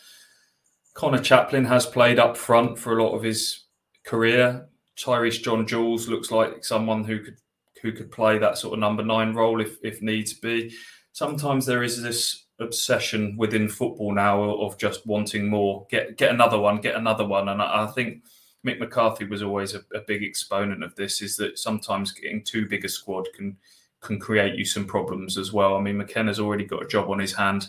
[0.94, 3.64] Connor Chaplin has played up front for a lot of his
[4.04, 4.68] career.
[4.96, 7.36] Tyreece John Jules looks like someone who could
[7.82, 10.74] who could play that sort of number nine role if if needs be.
[11.12, 15.86] Sometimes there is this obsession within football now of just wanting more.
[15.90, 18.24] Get get another one, get another one, and I, I think
[18.64, 21.20] Mick McCarthy was always a, a, big exponent of this.
[21.20, 23.56] Is that sometimes getting too big a squad can
[24.00, 25.76] can create you some problems as well.
[25.76, 27.68] I mean, McKenna's already got a job on his hand,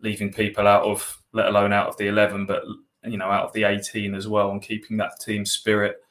[0.00, 2.64] leaving people out of, let alone out of the eleven, but
[3.04, 6.01] you know, out of the eighteen as well, and keeping that team spirit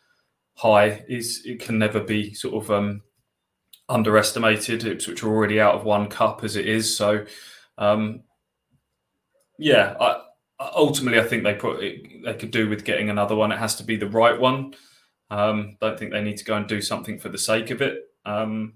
[0.61, 3.01] high is it can never be sort of um,
[3.89, 4.83] underestimated.
[4.83, 7.25] which are already out of one cup as it is, so
[7.77, 8.23] um,
[9.57, 10.21] yeah, I,
[10.75, 13.51] ultimately, I think they put they could do with getting another one.
[13.51, 14.75] It has to be the right one.
[15.29, 18.03] Um, don't think they need to go and do something for the sake of it.
[18.25, 18.73] Um,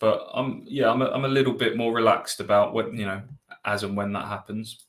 [0.00, 3.22] but I'm yeah, I'm a, I'm a little bit more relaxed about what you know
[3.64, 4.86] as and when that happens.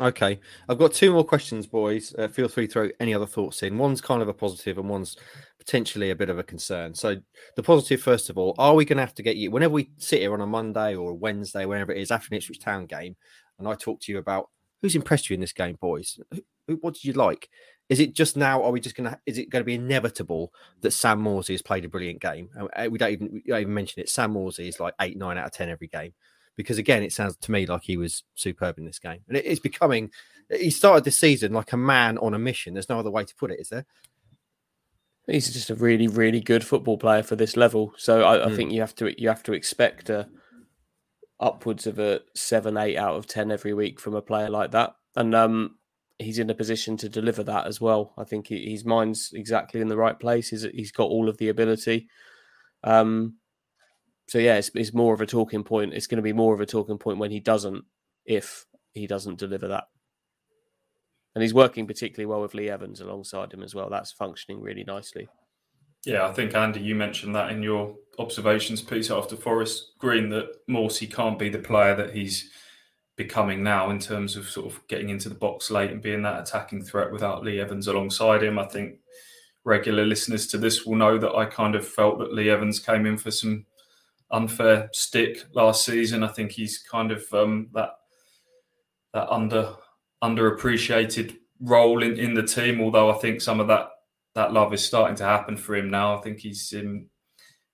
[0.00, 2.14] Okay, I've got two more questions, boys.
[2.18, 3.76] Uh, feel free to throw any other thoughts in.
[3.76, 5.14] One's kind of a positive, and one's
[5.58, 6.94] potentially a bit of a concern.
[6.94, 7.16] So,
[7.54, 9.90] the positive, first of all, are we going to have to get you whenever we
[9.98, 12.86] sit here on a Monday or a Wednesday, whenever it is after an Ipswich Town
[12.86, 13.14] game,
[13.58, 14.48] and I talk to you about
[14.80, 16.18] who's impressed you in this game, boys?
[16.66, 17.50] Who, what did you like?
[17.90, 18.62] Is it just now?
[18.62, 19.18] Are we just going to?
[19.26, 22.48] Is it going to be inevitable that Sam Morsy has played a brilliant game?
[22.88, 24.08] We don't even we don't even mention it.
[24.08, 26.14] Sam Morsy is like eight, nine out of ten every game,
[26.60, 29.44] because again, it sounds to me like he was superb in this game, and it
[29.44, 30.10] is becoming.
[30.50, 32.74] He started this season like a man on a mission.
[32.74, 33.86] There's no other way to put it, is there?
[35.26, 37.92] He's just a really, really good football player for this level.
[37.96, 38.56] So I, I Mm.
[38.56, 40.28] think you have to you have to expect a
[41.38, 44.94] upwards of a seven, eight out of ten every week from a player like that,
[45.16, 45.76] and um,
[46.18, 48.12] he's in a position to deliver that as well.
[48.18, 50.48] I think he, his mind's exactly in the right place.
[50.50, 52.08] He's he's got all of the ability.
[52.82, 53.36] Um,
[54.30, 55.92] so yeah, it's, it's more of a talking point.
[55.92, 57.84] It's going to be more of a talking point when he doesn't,
[58.24, 59.88] if he doesn't deliver that.
[61.34, 63.90] And he's working particularly well with Lee Evans alongside him as well.
[63.90, 65.28] That's functioning really nicely.
[66.06, 70.64] Yeah, I think Andy, you mentioned that in your observations piece after Forest Green that
[70.70, 72.52] Morsy can't be the player that he's
[73.16, 76.38] becoming now in terms of sort of getting into the box late and being that
[76.40, 78.60] attacking threat without Lee Evans alongside him.
[78.60, 79.00] I think
[79.64, 83.06] regular listeners to this will know that I kind of felt that Lee Evans came
[83.06, 83.66] in for some
[84.32, 86.22] unfair stick last season.
[86.22, 87.90] I think he's kind of um, that
[89.12, 89.74] that under
[90.22, 92.80] underappreciated role in, in the team.
[92.80, 93.90] Although I think some of that
[94.34, 96.16] that love is starting to happen for him now.
[96.16, 97.06] I think he's in,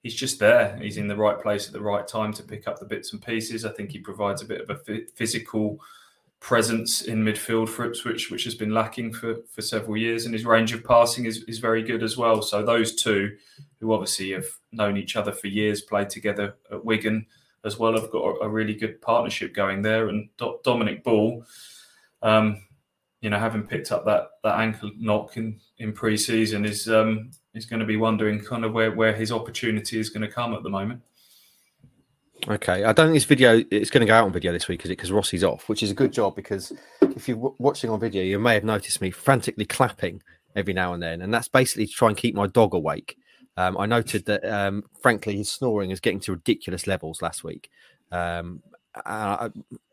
[0.03, 0.77] he's just there.
[0.81, 3.25] He's in the right place at the right time to pick up the bits and
[3.25, 3.65] pieces.
[3.65, 5.79] I think he provides a bit of a physical
[6.47, 10.45] presence in midfield for Ipswich, which has been lacking for, for several years, and his
[10.45, 12.41] range of passing is, is very good as well.
[12.41, 13.37] So those two,
[13.81, 17.27] who obviously have known each other for years, played together at Wigan
[17.65, 20.09] as well, have got a, really good partnership going there.
[20.09, 21.45] And Do- Dominic Ball,
[22.23, 22.63] um,
[23.21, 27.67] you know, having picked up that that ankle knock in in pre-season, is um, is
[27.67, 30.63] going to be wondering kind of where where his opportunity is going to come at
[30.63, 31.03] the moment.
[32.49, 34.85] Okay, I don't think this video it's going to go out on video this week,
[34.85, 34.97] is it?
[34.97, 36.37] Because Rossi's off, which is a good job.
[36.37, 40.23] Because if you're w- watching on video, you may have noticed me frantically clapping
[40.55, 43.19] every now and then, and that's basically to try and keep my dog awake.
[43.57, 47.71] Um, I noted that, um, frankly, his snoring is getting to ridiculous levels last week.
[48.13, 48.63] Um,
[49.05, 49.49] uh,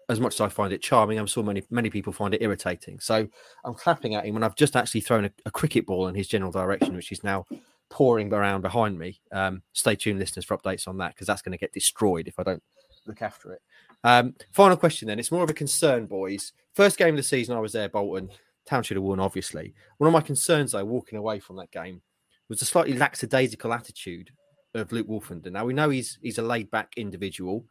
[0.10, 3.00] as much as I find it charming, I'm sure many many people find it irritating.
[3.00, 3.28] So
[3.66, 6.28] I'm clapping at him when I've just actually thrown a, a cricket ball in his
[6.28, 7.46] general direction, which is now
[7.90, 9.20] pouring around behind me.
[9.32, 12.40] Um, stay tuned, listeners, for updates on that because that's going to get destroyed if
[12.40, 12.64] I don't
[13.06, 13.62] look after it.
[14.04, 15.20] Um, final question then.
[15.20, 16.54] It's more of a concern, boys.
[16.74, 18.30] First game of the season, I was there, Bolton.
[18.66, 19.74] Town should have won, obviously.
[19.98, 22.02] One of my concerns, though, walking away from that game,
[22.50, 24.32] was the slightly lackadaisical attitude
[24.74, 25.52] of Luke Woolfenden.
[25.52, 27.66] Now we know he's he's a laid back individual,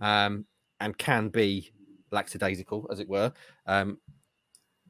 [0.00, 0.46] um,
[0.80, 1.72] and can be
[2.10, 3.32] lackadaisical, as it were,
[3.66, 3.98] um,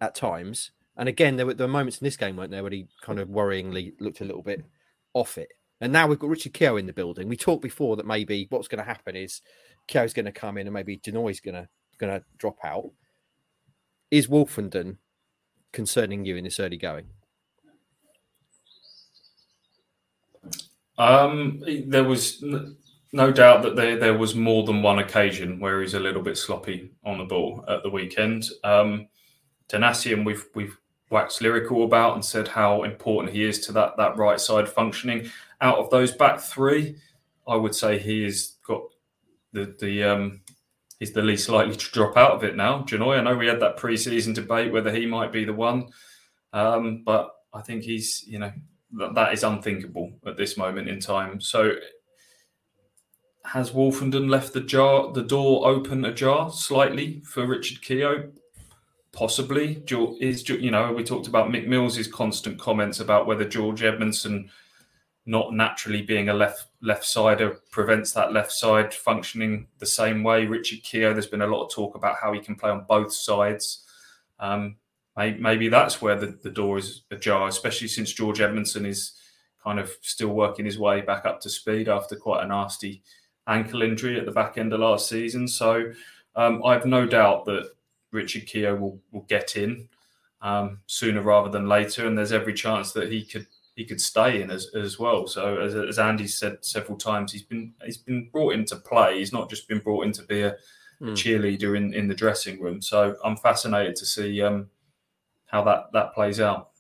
[0.01, 0.73] at times.
[0.97, 3.19] And again, there were, there were moments in this game, weren't there, where he kind
[3.19, 4.65] of worryingly looked a little bit
[5.13, 5.49] off it.
[5.81, 7.29] And now we've got Richard Keogh in the building.
[7.29, 9.43] We talked before that maybe what's going to happen is
[9.89, 12.91] Keogh's going to come in and maybe Denoy's going to going to drop out.
[14.11, 14.97] Is Woolfenden
[15.73, 17.07] concerning you in this early going?
[20.99, 22.43] Um, there was
[23.13, 26.39] no doubt that there, there was more than one occasion where he's a little bit
[26.39, 28.47] sloppy on the ball at the weekend.
[28.65, 29.09] Um,
[30.25, 30.79] we've we've
[31.11, 35.31] waxed lyrical about and said how important he is to that that right side functioning.
[35.61, 36.97] Out of those back three,
[37.47, 38.83] I would say he has got
[39.53, 40.41] the the um,
[40.99, 42.83] he's the least likely to drop out of it now.
[42.83, 45.89] Janoi, I know we had that pre-season debate whether he might be the one,
[46.53, 48.53] um, but I think he's you know
[48.93, 51.41] that, that is unthinkable at this moment in time.
[51.41, 51.73] So
[53.45, 58.33] has Woolfenden left the jar the door open ajar slightly for Richard Keogh?
[59.17, 59.83] Possibly.
[60.21, 64.51] Is you know we talked about Mick Mills's constant comments about whether George Edmundson
[65.25, 70.45] not naturally being a left left sider prevents that left side functioning the same way.
[70.45, 73.11] Richard Keogh, there's been a lot of talk about how he can play on both
[73.11, 73.85] sides.
[74.39, 74.77] Um,
[75.17, 79.19] maybe that's where the, the door is ajar, especially since George Edmundson is
[79.65, 83.03] kind of still working his way back up to speed after quite a nasty
[83.49, 85.49] ankle injury at the back end of last season.
[85.49, 85.91] So
[86.35, 87.71] um, I have no doubt that
[88.17, 89.89] Richard Keogh will, will get in
[90.43, 94.41] um, sooner rather than later, and there's every chance that he could he could stay
[94.41, 95.27] in as, as well.
[95.27, 99.19] So as, as Andy said several times, he's been he's been brought into play.
[99.19, 100.57] He's not just been brought in to be a, a
[100.99, 101.13] Hmm.
[101.13, 102.81] cheerleader in, in the dressing room.
[102.81, 104.71] So I'm fascinated to see um,
[105.45, 106.71] how that that plays out.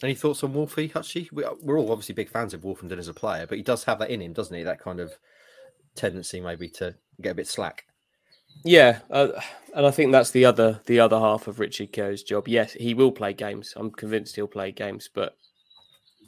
[0.00, 1.30] Any thoughts on Wolfie Hutchie?
[1.32, 3.98] We, we're all obviously big fans of Woolfenden as a player, but he does have
[3.98, 4.62] that in him, doesn't he?
[4.62, 5.12] That kind of
[5.96, 7.84] tendency maybe to get a bit slack.
[8.64, 9.28] Yeah, uh,
[9.74, 12.48] and I think that's the other the other half of Richard Keogh's job.
[12.48, 13.74] Yes, he will play games.
[13.76, 15.36] I'm convinced he'll play games, but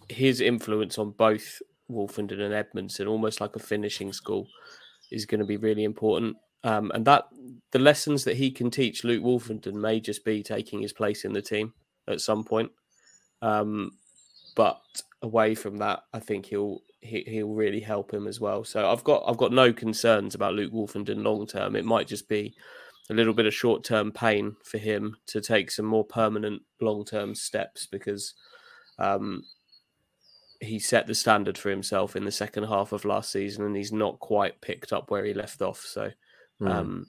[0.08, 4.48] his influence on both Woolfenden and Edmundson, almost like a finishing school,
[5.10, 6.36] is going to be really important.
[6.64, 7.28] Um, and that
[7.72, 11.34] the lessons that he can teach Luke Woolfenden may just be taking his place in
[11.34, 11.74] the team
[12.08, 12.72] at some point.
[13.42, 13.92] Um,
[14.56, 14.80] but
[15.20, 18.64] away from that, I think he'll he, he'll really help him as well.
[18.64, 21.76] So I've got I've got no concerns about Luke Woolfenden long term.
[21.76, 22.54] It might just be
[23.10, 27.04] a little bit of short term pain for him to take some more permanent long
[27.04, 28.34] term steps because
[28.98, 29.44] um,
[30.60, 33.92] he set the standard for himself in the second half of last season and he's
[33.92, 35.80] not quite picked up where he left off.
[35.80, 36.10] So
[36.60, 36.68] Hmm.
[36.68, 37.06] um,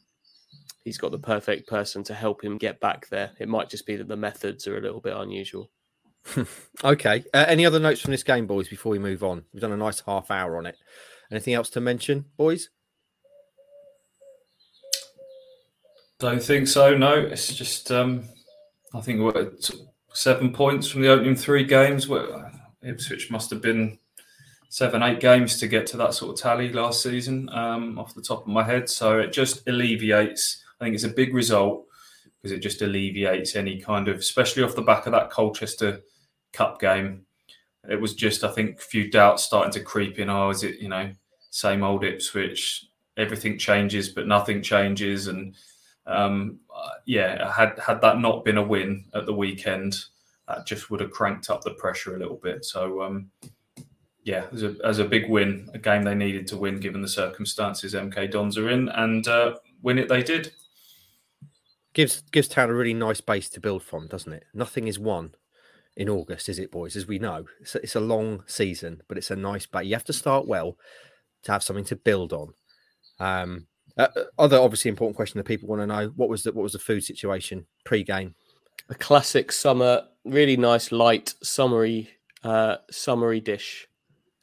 [0.83, 3.31] he's got the perfect person to help him get back there.
[3.39, 5.69] It might just be that the methods are a little bit unusual.
[6.83, 7.23] Okay.
[7.33, 9.45] Uh, any other notes from this game, boys, before we move on?
[9.53, 10.77] We've done a nice half hour on it.
[11.31, 12.69] Anything else to mention, boys?
[16.19, 16.95] Don't think so.
[16.97, 18.25] No, it's just um,
[18.93, 19.51] I think we're
[20.13, 22.09] seven points from the opening three games.
[22.83, 23.97] Ipswich must have been
[24.69, 28.21] seven, eight games to get to that sort of tally last season, um, off the
[28.21, 28.89] top of my head.
[28.89, 30.63] So it just alleviates.
[30.79, 31.85] I think it's a big result
[32.37, 36.01] because it just alleviates any kind of, especially off the back of that Colchester
[36.55, 37.25] Cup game.
[37.89, 40.29] It was just, I think, a few doubts starting to creep in.
[40.29, 41.11] Oh, is it, you know,
[41.51, 42.85] same old Ipswich?
[43.17, 45.27] Everything changes, but nothing changes.
[45.27, 45.55] And
[46.07, 46.59] um,
[47.05, 49.95] yeah, had had that not been a win at the weekend,
[50.47, 52.65] that just would have cranked up the pressure a little bit.
[52.65, 53.29] So um,
[54.23, 57.07] yeah, as a as a big win, a game they needed to win given the
[57.07, 60.51] circumstances MK Dons are in, and uh, win it they did.
[61.93, 64.43] Gives gives town a really nice base to build from, doesn't it?
[64.53, 65.35] Nothing is won
[65.97, 66.95] in August, is it, boys?
[66.95, 69.85] As we know, it's a, it's a long season, but it's a nice base.
[69.85, 70.77] You have to start well
[71.43, 72.53] to have something to build on.
[73.19, 76.51] Um, uh, uh, other obviously important question that people want to know: what was the
[76.51, 78.35] what was the food situation pre-game?
[78.89, 82.09] A classic summer, really nice, light, summery,
[82.43, 83.87] uh, summery dish.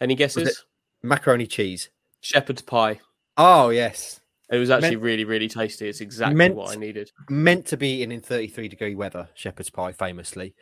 [0.00, 0.64] Any guesses?
[1.02, 1.90] Macaroni cheese.
[2.22, 3.00] Shepherd's pie.
[3.36, 5.88] Oh yes, It was actually Meant- really, really tasty.
[5.88, 7.10] It's exactly meant- what I needed.
[7.28, 9.28] meant to be eaten in 33 degree weather.
[9.34, 10.54] Shepherd's pie, famously.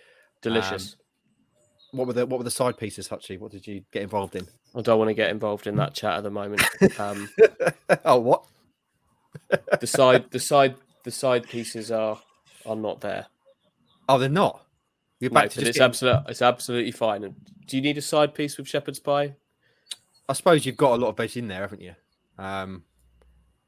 [0.43, 0.97] Delicious.
[1.93, 3.39] What were the what were the side pieces, Hutchie?
[3.39, 4.47] What did you get involved in?
[4.75, 6.63] I don't want to get involved in that chat at the moment.
[6.99, 7.29] Um,
[8.05, 8.45] oh, what?
[9.81, 12.21] the side, the side, the side pieces are
[12.65, 13.27] are not there.
[14.09, 14.65] Oh, they're not.
[15.19, 17.25] You're back but to just it's getting- absolute, it's absolutely fine.
[17.25, 17.35] And
[17.67, 19.35] Do you need a side piece with shepherd's pie?
[20.29, 21.95] I suppose you've got a lot of veg in there, haven't you?
[22.39, 22.85] Um,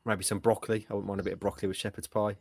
[0.05, 0.87] maybe some broccoli.
[0.89, 2.37] I wouldn't mind a bit of broccoli with shepherd's pie.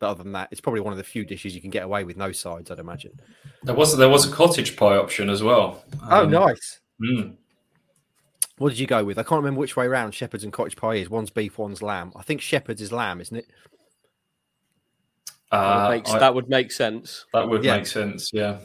[0.00, 2.04] But other than that, it's probably one of the few dishes you can get away
[2.04, 3.18] with no sides, I'd imagine.
[3.64, 5.84] There was there was a cottage pie option as well.
[6.08, 6.80] Oh, Um, nice.
[7.02, 7.36] mm.
[8.58, 9.18] What did you go with?
[9.18, 11.08] I can't remember which way around shepherd's and cottage pie is.
[11.10, 12.12] One's beef, one's lamb.
[12.16, 13.46] I think shepherd's is lamb, isn't it?
[15.50, 17.24] That Uh, would make, I- that would make sense.
[17.32, 17.76] that would Yeah.
[17.78, 18.32] make sense.
[18.32, 18.58] Yeah.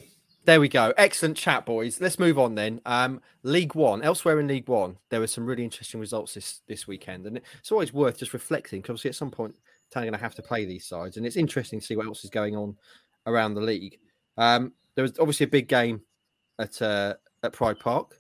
[0.45, 0.93] There we go.
[0.97, 2.01] Excellent chat, boys.
[2.01, 2.81] Let's move on then.
[2.85, 4.01] Um, League One.
[4.01, 7.71] Elsewhere in League One, there were some really interesting results this this weekend, and it's
[7.71, 9.55] always worth just reflecting because obviously at some point,
[9.93, 12.07] Town are going to have to play these sides, and it's interesting to see what
[12.07, 12.75] else is going on
[13.27, 13.99] around the league.
[14.37, 16.01] Um, there was obviously a big game
[16.59, 18.17] at uh, at Pride Park.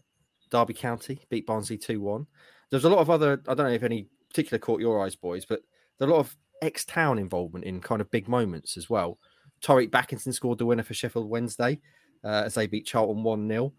[0.49, 2.27] Derby County beat Barnsley two one.
[2.69, 3.41] There's a lot of other.
[3.47, 5.61] I don't know if any particular caught your eyes, boys, but
[5.97, 9.19] there's a lot of ex-town involvement in kind of big moments as well.
[9.63, 11.79] Tyreeq Bakinson scored the winner for Sheffield Wednesday
[12.23, 13.73] uh, as they beat Charlton 1 0.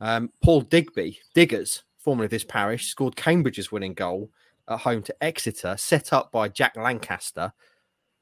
[0.00, 4.30] Um, Paul Digby, Diggers, formerly of this parish, scored Cambridge's winning goal
[4.68, 7.52] at home to Exeter, set up by Jack Lancaster.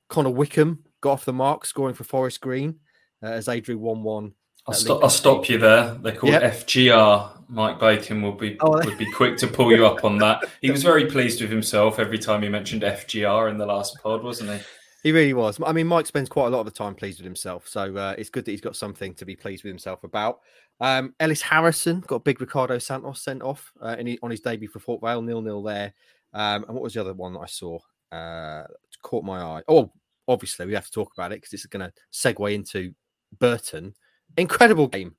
[0.09, 2.77] Connor Wickham got off the mark, scoring for Forest Green
[3.23, 4.33] uh, as they drew 1 1.
[4.69, 5.03] I'll, stop.
[5.05, 5.95] I'll stop you there.
[6.03, 6.43] They're called Yep.
[6.43, 7.33] FGR.
[7.49, 10.43] Mike Bacon will be Oh, would be quick to pull you up on that.
[10.61, 14.25] He was very pleased with himself every time he mentioned FGR in the last pod,
[14.25, 14.59] wasn't he?
[15.05, 15.61] He really was.
[15.65, 17.69] I mean, Mike spends quite a lot of the time pleased with himself.
[17.69, 20.41] So uh, it's good that he's got something to be pleased with himself about.
[20.81, 24.81] Um, Ellis Harrison got big Ricardo Santos sent off uh, he- on his debut for
[24.81, 25.95] Port Vale, nil nil there.
[26.37, 27.79] Um, and what was the other one that I saw?
[28.13, 28.65] Uh,
[29.03, 29.63] caught my eye.
[29.69, 29.91] Oh,
[30.29, 32.93] obviously, we have to talk about it because it's going to segue into
[33.39, 33.95] Burton.
[34.37, 35.17] Incredible game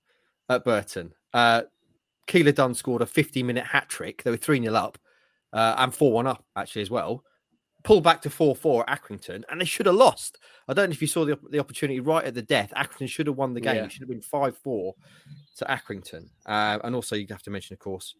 [0.47, 1.13] at Burton.
[1.33, 1.63] Uh,
[2.27, 4.21] Keillor-Dunn scored a 50 minute hat trick.
[4.23, 4.97] They were 3 0 up
[5.53, 7.23] uh, and 4 1 up, actually, as well
[7.83, 10.39] Pulled back to 4 4 at Accrington, and they should have lost.
[10.67, 12.73] I don't know if you saw the, the opportunity right at the death.
[12.75, 13.77] Accrington should have won the game.
[13.77, 13.85] Yeah.
[13.85, 14.93] It should have been 5 4
[15.59, 16.25] to Accrington.
[16.45, 18.15] Uh, and also, you have to mention, of course,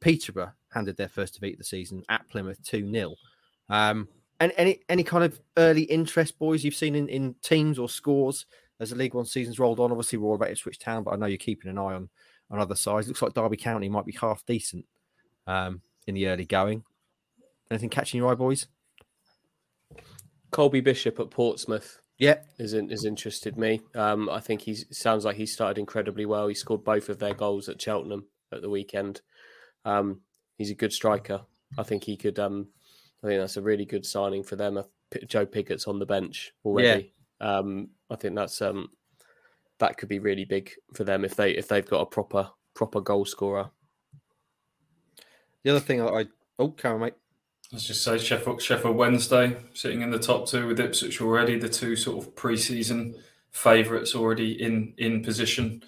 [0.00, 3.14] Peterborough handed their first defeat of the season at Plymouth 2 0.
[3.68, 4.08] Um,
[4.40, 8.46] and any any kind of early interest, boys, you've seen in, in teams or scores
[8.80, 9.90] as the League One season's rolled on?
[9.90, 12.08] Obviously, we're all about Ipswich Town, but I know you're keeping an eye on,
[12.50, 13.06] on other sides.
[13.06, 14.86] Looks like Derby County might be half decent
[15.46, 16.84] um, in the early going.
[17.70, 18.66] Anything catching your eye, boys?
[20.50, 23.82] Colby Bishop at Portsmouth Yeah, is in, is interested me.
[23.94, 26.48] Um, I think he sounds like he started incredibly well.
[26.48, 29.20] He scored both of their goals at Cheltenham at the weekend.
[29.84, 30.20] Um,
[30.58, 31.42] he's a good striker.
[31.78, 32.38] I think he could.
[32.38, 32.68] Um,
[33.22, 34.82] I think that's a really good signing for them.
[35.26, 37.12] Joe Pigott's on the bench already.
[37.40, 38.90] Um, I think that's um,
[39.78, 43.00] that could be really big for them if they if they've got a proper proper
[43.00, 43.70] goal scorer.
[45.62, 46.26] The other thing I
[46.58, 47.14] oh, Karen, mate.
[47.72, 51.68] Let's just say Sheffield, Sheffield Wednesday sitting in the top two with Ipswich already, the
[51.68, 53.14] two sort of pre-season
[53.52, 55.82] favourites already in in position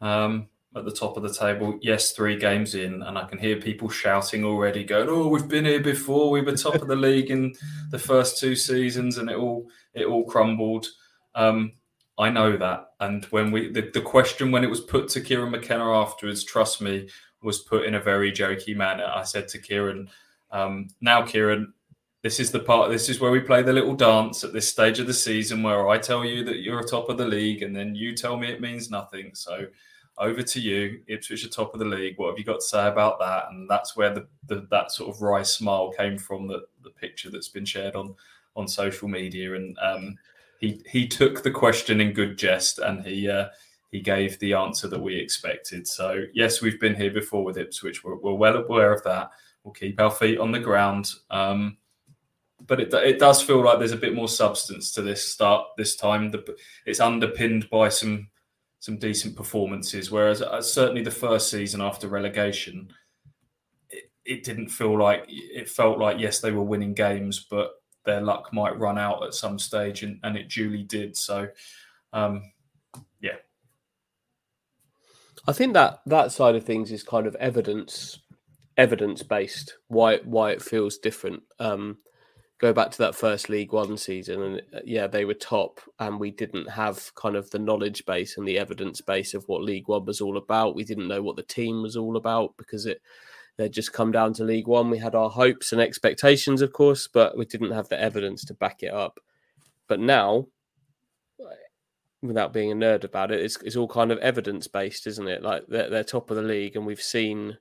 [0.00, 1.78] um, at the top of the table.
[1.82, 5.64] Yes, three games in, and I can hear people shouting already, going, "Oh, we've been
[5.64, 6.30] here before.
[6.30, 7.54] We were top of the league in
[7.90, 10.86] the first two seasons, and it all it all crumbled."
[11.34, 11.72] Um,
[12.18, 15.50] I know that, and when we the, the question when it was put to Kieran
[15.50, 17.08] McKenna afterwards, trust me,
[17.42, 19.10] was put in a very jokey manner.
[19.14, 20.08] I said to Kieran,
[20.50, 21.74] um, "Now, Kieran."
[22.22, 22.88] This is the part.
[22.88, 25.88] This is where we play the little dance at this stage of the season, where
[25.88, 28.60] I tell you that you're top of the league, and then you tell me it
[28.60, 29.32] means nothing.
[29.34, 29.66] So,
[30.22, 31.00] over to you.
[31.08, 32.16] Ipswich are top of the league.
[32.16, 33.46] What have you got to say about that?
[33.50, 36.46] And that's where the, the that sort of wry smile came from.
[36.46, 38.14] The the picture that's been shared on
[38.54, 40.16] on social media, and um,
[40.60, 43.48] he he took the question in good jest, and he uh,
[43.90, 45.86] he gave the answer that we expected.
[45.88, 48.04] So yes, we've been here before with Ipswich.
[48.04, 49.30] We're, we're well aware of that.
[49.64, 51.10] We'll keep our feet on the ground.
[51.30, 51.78] Um,
[52.66, 55.96] but it, it does feel like there's a bit more substance to this start this
[55.96, 56.30] time.
[56.30, 56.56] The,
[56.86, 58.28] it's underpinned by some
[58.82, 62.92] some decent performances, whereas uh, certainly the first season after relegation,
[63.88, 67.70] it, it didn't feel like it felt like yes they were winning games, but
[68.04, 71.16] their luck might run out at some stage, and, and it duly did.
[71.16, 71.46] So,
[72.12, 72.42] um,
[73.20, 73.36] yeah,
[75.46, 78.18] I think that that side of things is kind of evidence
[78.76, 79.76] evidence based.
[79.86, 81.44] Why why it feels different.
[81.60, 81.98] Um,
[82.62, 86.20] go back to that first League One season, and uh, yeah, they were top, and
[86.20, 89.88] we didn't have kind of the knowledge base and the evidence base of what League
[89.88, 90.76] One was all about.
[90.76, 93.02] We didn't know what the team was all about because it
[93.58, 94.90] they'd just come down to League One.
[94.90, 98.54] We had our hopes and expectations, of course, but we didn't have the evidence to
[98.54, 99.18] back it up.
[99.88, 100.46] But now,
[102.22, 105.42] without being a nerd about it, it's, it's all kind of evidence based, isn't it?
[105.42, 107.58] Like they're, they're top of the league, and we've seen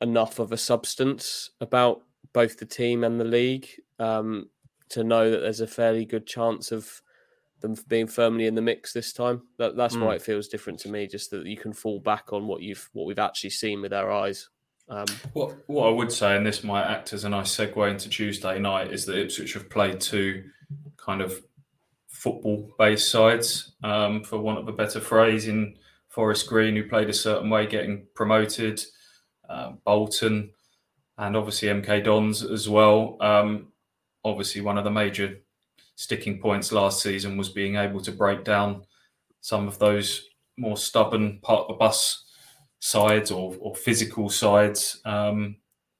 [0.00, 2.02] enough of a substance about
[2.32, 3.68] both the team and the league
[3.98, 4.48] um,
[4.90, 7.02] to know that there's a fairly good chance of
[7.60, 9.42] them being firmly in the mix this time.
[9.58, 10.04] That, that's mm.
[10.04, 11.06] why it feels different to me.
[11.06, 14.10] Just that you can fall back on what you've what we've actually seen with our
[14.10, 14.48] eyes.
[14.88, 18.08] Um, what what I would say, and this might act as a nice segue into
[18.08, 20.44] Tuesday night, is that Ipswich have played two
[20.96, 21.42] kind of
[22.08, 25.76] football-based sides, um, for want of a better phrase, in
[26.08, 28.82] Forest Green, who played a certain way, getting promoted,
[29.48, 30.50] uh, Bolton,
[31.18, 33.16] and obviously MK Dons as well.
[33.20, 33.68] Um,
[34.24, 35.40] obviously, one of the major
[35.96, 38.84] sticking points last season was being able to break down
[39.40, 42.24] some of those more stubborn part of the bus
[42.80, 45.56] sides or, or physical sides um,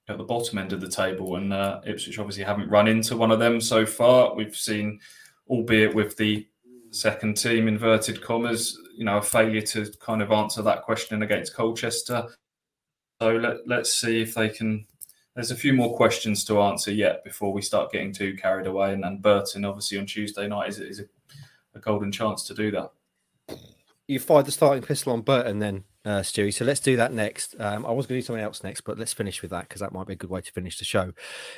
[0.09, 1.37] at the bottom end of the table.
[1.37, 4.35] And uh, Ipswich obviously haven't run into one of them so far.
[4.35, 5.01] We've seen,
[5.49, 6.47] albeit with the
[6.91, 11.55] second team, inverted commas, you know, a failure to kind of answer that question against
[11.55, 12.27] Colchester.
[13.21, 14.87] So let, let's see if they can
[15.39, 18.93] there's a few more questions to answer yet before we start getting too carried away.
[18.93, 21.05] And, and Burton, obviously, on Tuesday night is, is a,
[21.77, 22.91] a, golden chance to do that.
[24.09, 26.53] You fired the starting pistol on Burton then, uh, Stewie.
[26.53, 27.55] So let's do that next.
[27.61, 29.81] Um, I was going to do something else next, but let's finish with that because
[29.81, 31.13] that might be a good way to finish the show.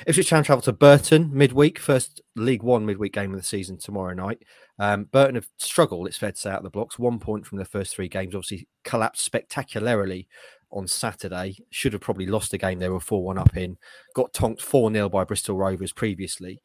[0.05, 4.13] Ipswich Town travel to Burton midweek, first League One midweek game of the season tomorrow
[4.13, 4.43] night.
[4.77, 6.99] Um, Burton have struggled, it's fair to say, out of the blocks.
[6.99, 10.27] One point from their first three games, obviously collapsed spectacularly
[10.71, 11.57] on Saturday.
[11.69, 12.79] Should have probably lost the game.
[12.79, 13.77] They were 4 1 up in.
[14.15, 16.61] Got tonked 4 0 by Bristol Rovers previously.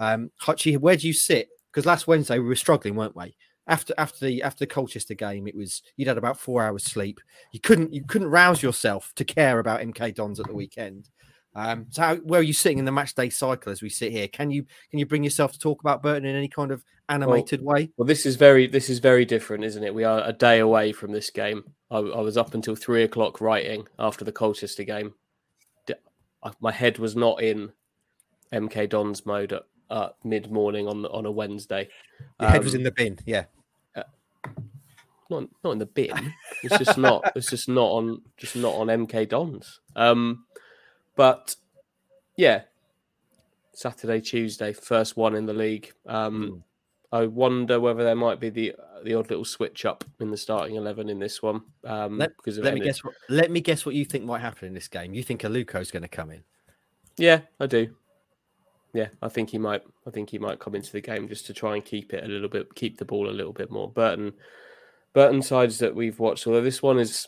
[0.00, 1.48] Um, Hutchie, where do you sit?
[1.72, 3.36] Because last Wednesday we were struggling, weren't we?
[3.66, 7.20] After after the after the Colchester game, it was you'd had about four hours sleep.
[7.52, 11.10] You couldn't you couldn't rouse yourself to care about MK Dons at the weekend.
[11.54, 14.12] Um, so how, where are you sitting in the match day cycle as we sit
[14.12, 14.28] here?
[14.28, 17.62] Can you can you bring yourself to talk about Burton in any kind of animated
[17.62, 17.90] well, way?
[17.96, 19.94] Well, this is very this is very different, isn't it?
[19.94, 21.64] We are a day away from this game.
[21.90, 25.14] I, I was up until three o'clock writing after the Colchester game.
[26.60, 27.72] My head was not in
[28.52, 31.88] MK Dons mode at uh, mid morning on on a Wednesday.
[32.40, 33.44] Your um, head was um, in the bin, yeah.
[33.96, 34.04] Uh,
[35.28, 36.34] not not in the bin.
[36.62, 37.32] It's just not.
[37.34, 38.22] it's just not on.
[38.36, 39.80] Just not on MK Dons.
[39.96, 40.44] Um,
[41.18, 41.56] but
[42.36, 42.62] yeah,
[43.72, 45.92] Saturday, Tuesday, first one in the league.
[46.06, 46.62] Um, mm.
[47.10, 50.76] I wonder whether there might be the the odd little switch up in the starting
[50.76, 51.62] eleven in this one.
[51.84, 53.02] Um, let, because let me guess.
[53.02, 55.12] What, let me guess what you think might happen in this game.
[55.12, 56.44] You think Aluko's going to come in?
[57.16, 57.96] Yeah, I do.
[58.94, 59.82] Yeah, I think he might.
[60.06, 62.28] I think he might come into the game just to try and keep it a
[62.28, 63.90] little bit, keep the ball a little bit more.
[63.90, 64.34] Burton,
[65.14, 66.46] Burton sides that we've watched.
[66.46, 67.26] Although this one is,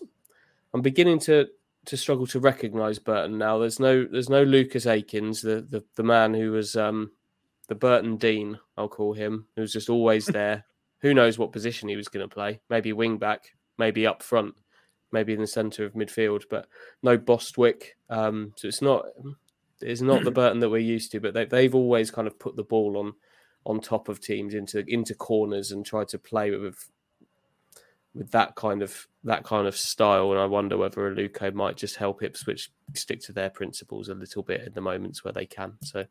[0.73, 1.49] I'm beginning to
[1.87, 3.59] to struggle to recognise Burton now.
[3.59, 7.13] There's no there's no Lucas Akins, the the, the man who was um,
[7.69, 10.65] the Burton Dean, I'll call him, who's just always there,
[11.01, 12.61] who knows what position he was going to play?
[12.69, 14.55] Maybe wing back, maybe up front,
[15.13, 16.67] maybe in the centre of midfield, but
[17.03, 17.97] no Bostwick.
[18.09, 19.07] Um, so it's not
[19.81, 22.57] it's not the Burton that we're used to, but they, they've always kind of put
[22.57, 23.15] the ball on
[23.67, 26.91] on top of teams into into corners and tried to play with
[28.15, 30.31] with that kind of that kind of style.
[30.33, 34.43] And I wonder whether Aluko might just help Ipswich stick to their principles a little
[34.43, 35.75] bit in the moments where they can.
[35.83, 36.05] So,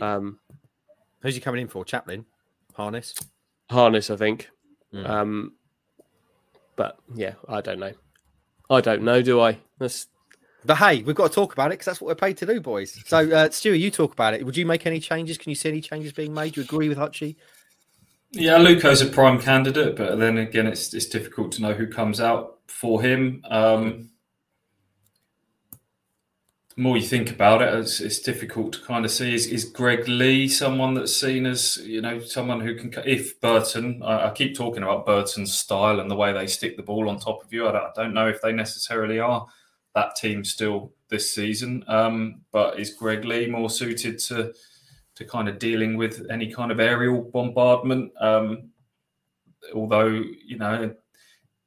[0.00, 0.38] um,
[1.20, 1.84] who's he coming in for?
[1.84, 2.24] Chaplin,
[2.74, 3.14] Harness,
[3.70, 4.50] Harness, I think.
[4.92, 5.08] Mm.
[5.08, 5.52] Um,
[6.76, 7.92] but yeah, I don't know.
[8.70, 9.58] I don't know, do I?
[9.78, 10.08] That's
[10.64, 12.60] but hey, we've got to talk about it because that's what we're paid to do,
[12.60, 13.00] boys.
[13.06, 14.44] So, uh, Stuart, you talk about it.
[14.44, 15.38] Would you make any changes?
[15.38, 16.54] Can you see any changes being made?
[16.54, 17.36] Do you agree with Hutchie?
[18.32, 22.20] Yeah, Luco's a prime candidate, but then again, it's it's difficult to know who comes
[22.20, 23.42] out for him.
[23.48, 24.10] Um,
[26.76, 29.34] the more you think about it, it's, it's difficult to kind of see.
[29.34, 32.92] Is, is Greg Leigh someone that's seen as you know someone who can?
[33.06, 36.82] If Burton, I, I keep talking about Burton's style and the way they stick the
[36.82, 37.66] ball on top of you.
[37.66, 39.46] I don't, I don't know if they necessarily are
[39.94, 41.82] that team still this season.
[41.88, 44.52] Um, but is Greg Lee more suited to
[45.18, 48.12] to kind of dealing with any kind of aerial bombardment?
[48.20, 48.70] Um,
[49.74, 50.94] although you know,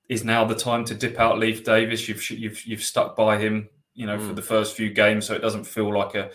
[0.07, 2.07] is now the time to dip out Leif Davis?
[2.07, 4.25] You've you've you've stuck by him, you know, mm.
[4.25, 6.31] for the first few games, so it doesn't feel like a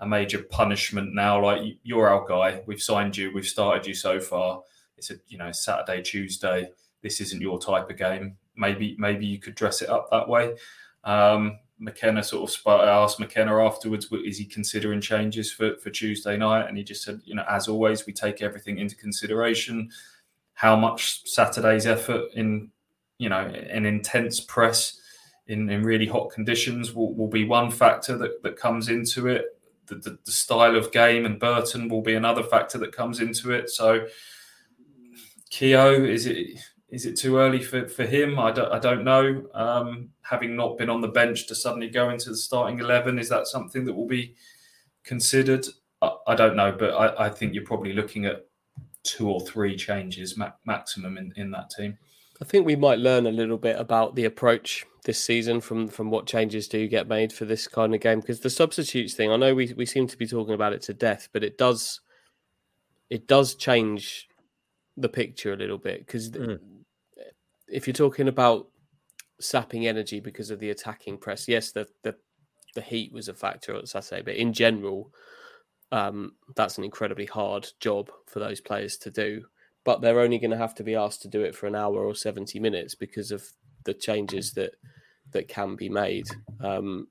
[0.00, 1.40] a major punishment now.
[1.40, 4.62] Like you're our guy, we've signed you, we've started you so far.
[4.98, 6.68] It's a you know Saturday, Tuesday.
[7.00, 8.36] This isn't your type of game.
[8.56, 10.56] Maybe maybe you could dress it up that way.
[11.04, 16.36] Um, McKenna sort of I asked McKenna afterwards, is he considering changes for, for Tuesday
[16.36, 16.68] night?
[16.68, 19.90] And he just said, you know, as always, we take everything into consideration.
[20.54, 22.70] How much Saturday's effort in,
[23.18, 24.98] you know, an intense press
[25.48, 29.58] in, in really hot conditions will, will be one factor that, that comes into it.
[29.86, 33.52] The, the, the style of game and Burton will be another factor that comes into
[33.52, 33.70] it.
[33.70, 34.06] So,
[35.50, 36.58] Keogh, is it
[36.88, 38.38] is it too early for, for him?
[38.38, 39.44] I don't, I don't know.
[39.54, 43.28] Um, having not been on the bench to suddenly go into the starting 11, is
[43.28, 44.34] that something that will be
[45.04, 45.66] considered?
[46.00, 48.46] I, I don't know, but I, I, think you're probably looking at
[49.02, 51.98] two or three changes ma- maximum in, in that team.
[52.40, 56.10] I think we might learn a little bit about the approach this season from from
[56.10, 59.30] what changes do you get made for this kind of game because the substitutes thing
[59.30, 62.00] I know we, we seem to be talking about it to death but it does
[63.08, 64.28] it does change
[64.96, 66.58] the picture a little bit because mm
[67.68, 68.68] if you're talking about
[69.40, 72.14] sapping energy because of the attacking press, yes, the the,
[72.74, 75.12] the heat was a factor at Saturday, but in general,
[75.92, 79.44] um, that's an incredibly hard job for those players to do.
[79.84, 82.04] But they're only going to have to be asked to do it for an hour
[82.04, 83.44] or seventy minutes because of
[83.84, 84.72] the changes that
[85.32, 86.26] that can be made.
[86.60, 87.08] Um,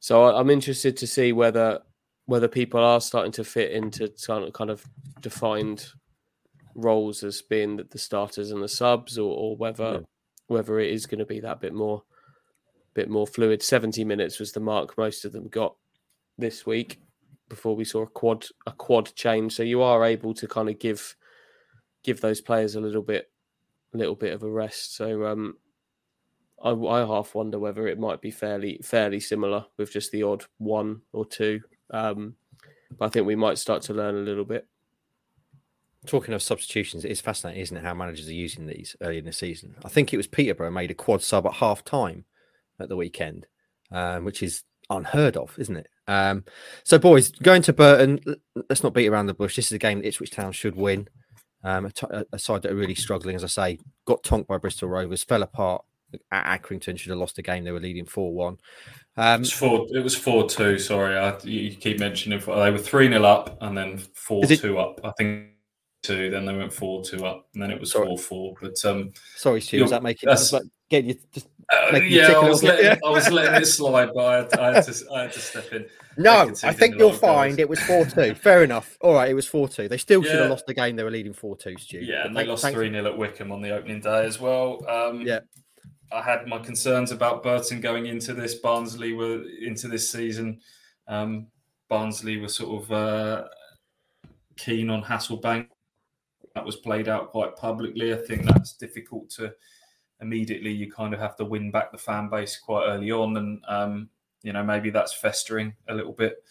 [0.00, 1.80] so I'm interested to see whether
[2.26, 4.12] whether people are starting to fit into
[4.52, 4.84] kind of
[5.20, 5.86] defined
[6.76, 10.00] roles as being that the starters and the subs, or, or whether yeah.
[10.46, 12.02] whether it is going to be that bit more
[12.94, 13.62] bit more fluid.
[13.62, 15.74] Seventy minutes was the mark most of them got
[16.38, 17.00] this week
[17.48, 19.54] before we saw a quad a quad change.
[19.54, 21.16] So you are able to kind of give
[22.02, 23.30] give those players a little bit
[23.94, 24.96] a little bit of a rest.
[24.96, 25.56] So um,
[26.62, 30.44] I, I half wonder whether it might be fairly fairly similar with just the odd
[30.58, 31.60] one or two.
[31.90, 32.34] Um,
[32.98, 34.66] but I think we might start to learn a little bit.
[36.06, 39.24] Talking of substitutions, it is fascinating, isn't it, how managers are using these early in
[39.24, 39.74] the season?
[39.84, 42.24] I think it was Peterborough made a quad sub at half time
[42.80, 43.46] at the weekend,
[43.90, 45.88] um, which is unheard of, isn't it?
[46.08, 46.44] Um,
[46.84, 48.20] so, boys, going to Burton,
[48.68, 49.56] let's not beat around the bush.
[49.56, 51.08] This is a game that Ipswich Town should win.
[51.64, 54.58] Um, a, t- a side that are really struggling, as I say, got tonked by
[54.58, 55.84] Bristol Rovers, fell apart
[56.30, 57.64] at Accrington, should have lost the game.
[57.64, 58.58] They were leading 4 1.
[59.16, 59.86] Um, it was four.
[59.90, 60.78] It was four two.
[60.78, 65.00] Sorry, I, you keep mentioning they were three 0 up and then four two up.
[65.02, 65.48] I think
[66.06, 68.06] two, then they went four two up, and then it was sorry.
[68.06, 68.54] four four.
[68.60, 70.28] But um, sorry, Stu, does that making?
[70.28, 71.48] That's, like, get you just.
[71.72, 72.96] Uh, yeah, I was, letting, yeah.
[73.04, 75.72] I was letting it slide, but I had, I had, to, I had to step
[75.72, 75.86] in.
[76.16, 78.34] No, I think you'll find it was 4 2.
[78.36, 78.96] Fair enough.
[79.00, 79.88] All right, it was 4 2.
[79.88, 80.94] They still should have lost the game.
[80.94, 81.98] They were leading 4 2, Stu.
[81.98, 84.88] Yeah, and they lost 3 0 at Wycombe on the opening day as well.
[84.88, 85.40] Um, yeah.
[86.12, 88.54] I had my concerns about Burton going into this.
[88.54, 90.60] Barnsley were into this season.
[91.08, 91.48] Um,
[91.88, 93.44] Barnsley were sort of uh,
[94.56, 95.68] keen on Hasselbaink
[96.56, 98.14] that was played out quite publicly.
[98.14, 99.52] I think that's difficult to
[100.22, 100.72] immediately.
[100.72, 104.08] You kind of have to win back the fan base quite early on, and um,
[104.42, 106.42] you know maybe that's festering a little bit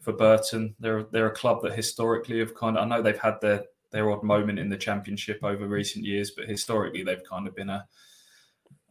[0.00, 0.74] for Burton.
[0.78, 2.84] They're they're a club that historically have kind of.
[2.84, 6.46] I know they've had their their odd moment in the championship over recent years, but
[6.46, 7.86] historically they've kind of been a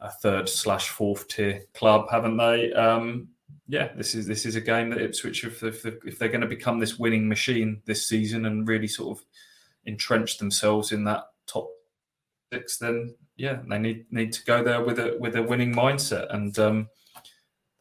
[0.01, 2.73] a third slash fourth tier club, haven't they?
[2.73, 3.29] Um,
[3.67, 6.47] yeah, this is this is a game that Ipswich, if, if, if they're going to
[6.47, 9.25] become this winning machine this season and really sort of
[9.87, 11.69] entrench themselves in that top
[12.53, 16.33] six, then yeah, they need need to go there with a with a winning mindset,
[16.33, 16.89] and um,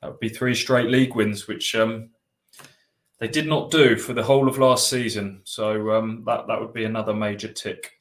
[0.01, 2.11] that would be three straight league wins, which um,
[3.19, 5.41] they did not do for the whole of last season.
[5.45, 7.93] So um, that that would be another major tick.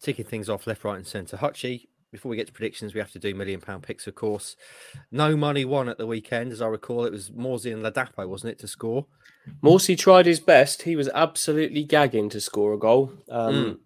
[0.00, 1.36] Ticking things off left, right, and centre.
[1.36, 4.56] Hutchie, before we get to predictions, we have to do million pound picks, of course.
[5.10, 7.04] No money won at the weekend, as I recall.
[7.04, 9.06] It was Morsy and Ladapo, wasn't it, to score?
[9.62, 10.82] Morsy tried his best.
[10.82, 13.80] He was absolutely gagging to score a goal, um,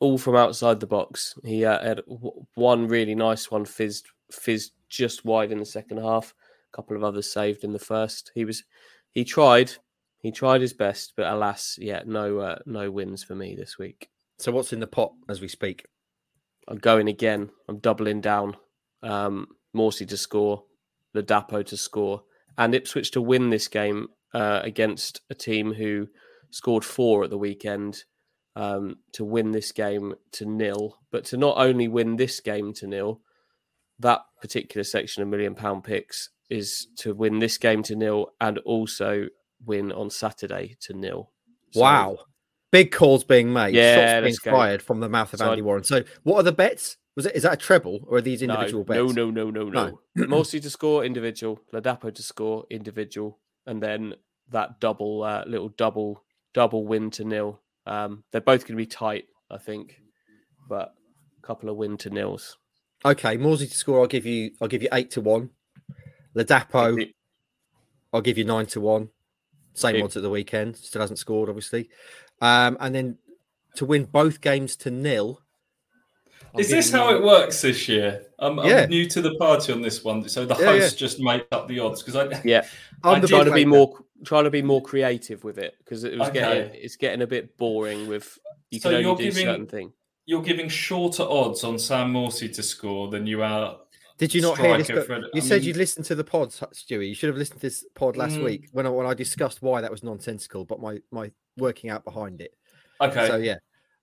[0.00, 1.34] all from outside the box.
[1.44, 5.98] He uh, had w- one really nice one fizzed, fizzed just wide in the second
[5.98, 6.34] half.
[6.72, 8.30] A couple of others saved in the first.
[8.34, 8.64] He was,
[9.12, 9.72] he tried,
[10.20, 14.08] he tried his best, but alas, yeah, no, uh, no wins for me this week.
[14.38, 15.86] So what's in the pot as we speak?
[16.68, 17.50] I'm going again.
[17.68, 18.56] I'm doubling down.
[19.02, 20.64] Um, Morsy to score,
[21.16, 22.22] Ladapo to score,
[22.56, 26.08] and Ipswich to win this game uh, against a team who
[26.50, 28.04] scored four at the weekend.
[28.56, 32.88] Um, to win this game to nil, but to not only win this game to
[32.88, 33.20] nil,
[34.00, 38.58] that particular section of million pound picks is to win this game to nil and
[38.58, 39.28] also
[39.64, 41.30] win on Saturday to nil.
[41.72, 42.18] So- wow.
[42.70, 43.74] Big calls being made.
[43.74, 45.84] Yeah, Shots being fired from the mouth of So Andy Warren.
[45.84, 46.98] So what are the bets?
[47.16, 49.16] Was it is that a treble or are these individual no, bets?
[49.16, 50.26] No, no, no, no, no.
[50.26, 53.38] Morsy to score individual, Ladapo to score individual,
[53.68, 54.14] and then
[54.50, 57.60] that double, uh, little double, double win to nil.
[57.86, 60.00] Um, they're both going to be tight, I think,
[60.68, 60.94] but
[61.38, 62.56] a couple of win to nils.
[63.04, 65.50] Okay, Morsy to score, I'll give you I'll give you eight to one.
[66.34, 67.08] Ladapo,
[68.12, 69.10] I'll give you nine to one.
[69.74, 70.04] Same Big.
[70.04, 70.76] odds at the weekend.
[70.76, 71.88] Still hasn't scored, obviously.
[72.40, 73.18] Um, and then
[73.76, 75.42] to win both games to nil.
[76.58, 78.26] I'll Is this how it works this year?
[78.38, 78.82] I'm, Yeah.
[78.82, 80.80] I'm new to the party on this one, so the Yeah, yeah.
[80.80, 82.66] host just made up the odds because I Yeah,
[83.04, 83.68] I'm I trying to be bookmaker.
[83.68, 86.40] more, trying to be more creative with it because it was Okay.
[86.40, 88.38] getting, it's getting a bit boring with
[88.70, 89.92] you So can you're only do giving- certain thing.
[90.26, 93.78] you're giving shorter odds on Sam Morsy to score than you are.
[94.18, 94.86] Did you not hear this?
[94.88, 97.08] striker Fred- You I said mean- you'd listened to the pod, Stewie.
[97.08, 98.44] You should have listened to this pod last Mm.
[98.44, 102.04] week when I, when I discussed why that was nonsensical, but my my working out
[102.04, 102.52] behind it.
[103.00, 103.56] Okay, So yeah,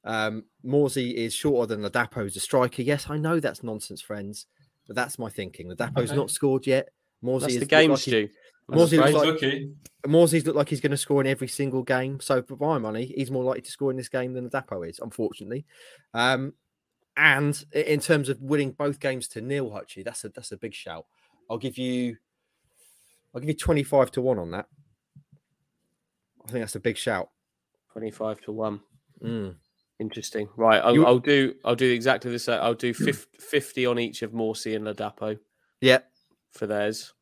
[0.05, 2.81] um, Morsy is shorter than Ladapo as a striker.
[2.81, 4.45] Yes, I know that's nonsense, friends,
[4.87, 5.67] but that's my thinking.
[5.67, 6.15] Ladapo's Okay.
[6.15, 6.89] not scored yet.
[7.23, 8.39] Morsy That's is the looked game, like he's- Stu.
[8.71, 9.73] Morsy looks like- bookie.
[10.07, 12.19] Morsy's looked like he's going to score in every single game.
[12.19, 14.99] So for my money, he's more likely to score in this game than Ladapo is,
[14.99, 15.65] unfortunately.
[16.13, 16.53] Um,
[17.17, 20.73] and in terms of winning both games to nil, Hutchie, that's a that's a big
[20.73, 21.05] shout.
[21.49, 22.17] I'll give you,
[23.33, 24.67] I'll give you twenty five to one on that.
[26.45, 27.29] I think that's a big shout.
[27.91, 28.81] twenty-five to one.
[29.23, 29.55] Mm.
[29.99, 30.49] Interesting.
[30.57, 30.81] Right.
[30.83, 31.55] I'll, You- I'll do.
[31.63, 32.59] I'll do exactly the same.
[32.61, 35.37] I'll do 50, 50 on each of Morsy and Ladapo
[35.81, 35.99] Yeah,
[36.51, 37.13] for theirs,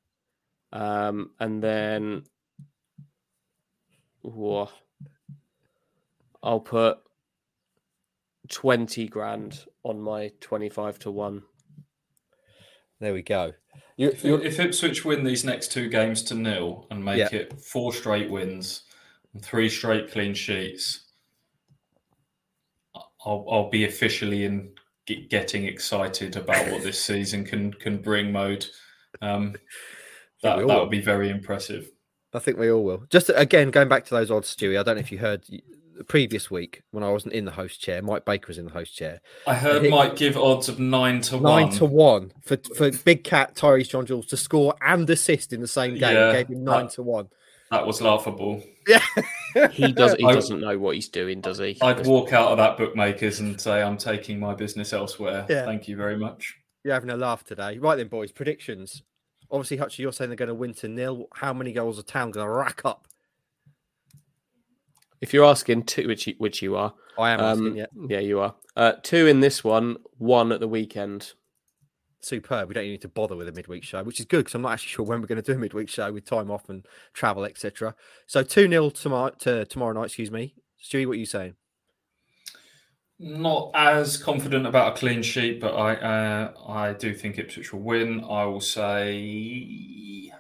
[0.71, 2.23] um, and then
[4.21, 4.69] whoa,
[6.41, 6.97] I'll put
[8.49, 11.43] twenty grand on my twenty-five to one.
[12.99, 13.53] there we go.
[13.97, 17.29] You, If, you're, if Ipswich win these next two games to nil and make Yeah.
[17.31, 18.83] it four straight wins
[19.33, 21.02] and three straight clean sheets,
[23.25, 24.71] I'll, I'll be officially in
[25.05, 28.31] get, getting excited about what this season can can bring.
[28.31, 28.65] Mode
[29.21, 29.55] um,
[30.43, 31.89] that that would be very impressive.
[32.33, 33.03] I think we all will.
[33.09, 34.79] Just again, going back to those odds, Stewie.
[34.79, 35.43] I don't know if you heard
[35.95, 38.01] the previous week when I wasn't in the host chair.
[38.01, 39.21] Mike Bacon was in the host chair.
[39.45, 41.71] I heard hit- Mike give odds of nine to Nine one.
[41.73, 45.93] to one for for Big Cat Tyreece John-Jules to score and assist in the same
[45.93, 46.15] game.
[46.15, 47.27] Yeah, gave him nine that- to one.
[47.73, 48.61] That was laughable.
[48.87, 49.01] Yeah,
[49.71, 50.13] He does.
[50.13, 51.75] He I- doesn't know what he's doing, does he?
[51.81, 55.45] I'd walk out of that bookmakers and say I'm taking my business elsewhere.
[55.49, 55.65] Yeah.
[55.65, 56.55] Thank you very much.
[56.83, 58.31] You're having a laugh today, right then, boys?
[58.31, 59.01] Predictions.
[59.49, 61.27] Obviously, Hutchie, you're saying they're going to win to nil.
[61.33, 63.07] How many goals are Town going to rack up?
[65.21, 67.67] If you're asking two, which you, which you are, I am asking.
[67.67, 68.53] um, Yeah, yeah, you are.
[68.75, 71.33] Uh, two in this one, one at the weekend.
[72.25, 72.69] Superb.
[72.69, 74.73] We don't need to bother with a midweek show, which is good because I'm not
[74.73, 77.45] actually sure when we're going to do a midweek show with time off and travel,
[77.45, 77.95] etc.
[78.27, 80.05] So two 0 tomorrow to tomorrow night.
[80.05, 81.05] Excuse me, Stewie.
[81.05, 81.55] What are you saying?
[83.19, 87.81] Not as confident about a clean sheet, but I uh, I do think Ipswich will
[87.81, 88.23] win.
[88.23, 90.31] I will say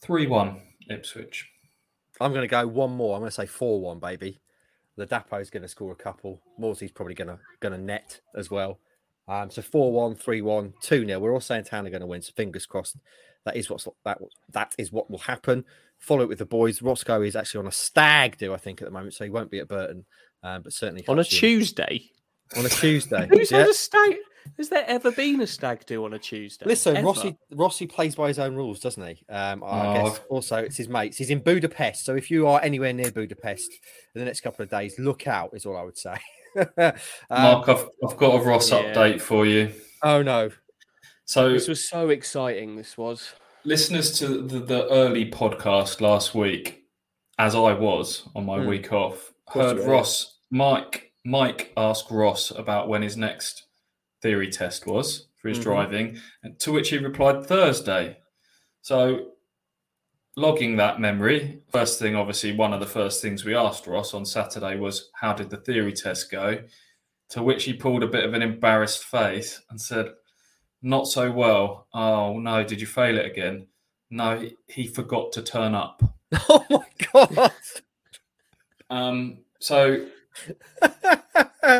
[0.00, 1.48] three one Ipswich.
[2.20, 3.14] I'm going to go one more.
[3.14, 4.40] I'm going to say four one, baby.
[4.98, 6.42] Ladapo's going to score a couple.
[6.60, 8.78] Morsy's probably going to going to net as well.
[9.30, 11.18] Um, so 4 1, 3 1, 2 0.
[11.20, 12.20] We're all saying Town are going to win.
[12.22, 12.96] So fingers crossed.
[13.44, 14.18] That is what's that
[14.52, 15.64] that is what will happen.
[15.98, 16.82] Follow it with the boys.
[16.82, 19.50] Roscoe is actually on a stag do, I think, at the moment, so he won't
[19.50, 20.04] be at Burton.
[20.42, 22.02] Um, but certainly On a Hutchie- Tuesday?
[22.56, 23.28] on a Tuesday.
[23.30, 23.66] Who's yeah.
[23.68, 24.16] a stag?
[24.56, 26.64] Has there ever been a stag do on a Tuesday?
[26.66, 27.06] Listen, Ever?
[27.06, 29.22] Rossi Rossi plays by his own rules, doesn't he?
[29.28, 30.08] Um, I Oh.
[30.08, 31.18] guess also it's his mates.
[31.18, 33.70] He's in Budapest, so if you are anywhere near Budapest
[34.14, 35.50] in the next couple of days, look out.
[35.52, 36.16] Is all I would say.
[36.78, 36.92] um,
[37.30, 38.82] Mark, I've, I've got a Ross Yeah.
[38.94, 39.72] update for you.
[40.02, 40.50] oh no.
[41.24, 42.76] So, This was so exciting.
[42.76, 43.32] This was.
[43.64, 46.84] listeners to the, the early podcast last week,
[47.38, 48.66] as I was on my Hmm.
[48.68, 49.86] week off, course heard.
[49.86, 53.64] Ross, Mike, Mike ask Ross about when his next
[54.22, 55.62] theory test was for his Mhm.
[55.62, 58.16] driving, and to which he replied Thursday.
[58.82, 59.32] So,
[60.40, 64.24] logging that memory, first thing, obviously, one of the first things we asked Ross on
[64.24, 66.62] Saturday was, How did the theory test go?
[67.30, 70.12] To which he pulled a bit of an embarrassed face and said,
[70.82, 71.86] Not so well.
[71.94, 73.66] Oh, no, did you fail it again?
[74.10, 76.02] No, he- he forgot to turn up.
[76.48, 77.52] Oh my god.
[78.88, 80.06] Um, so,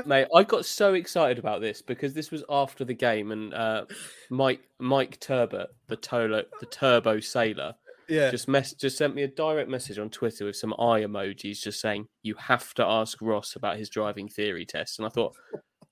[0.07, 3.85] Mate, I got so excited about this because this was after the game, and uh,
[4.29, 7.75] Mike Mike Turbot, the Tolo, the Turbo Sailor,
[8.11, 8.31] yeah.
[8.31, 11.81] just mess just sent me a direct message on Twitter with some eye emojis, just
[11.81, 14.99] saying you have to ask Ross about his driving theory test.
[14.99, 15.35] And I thought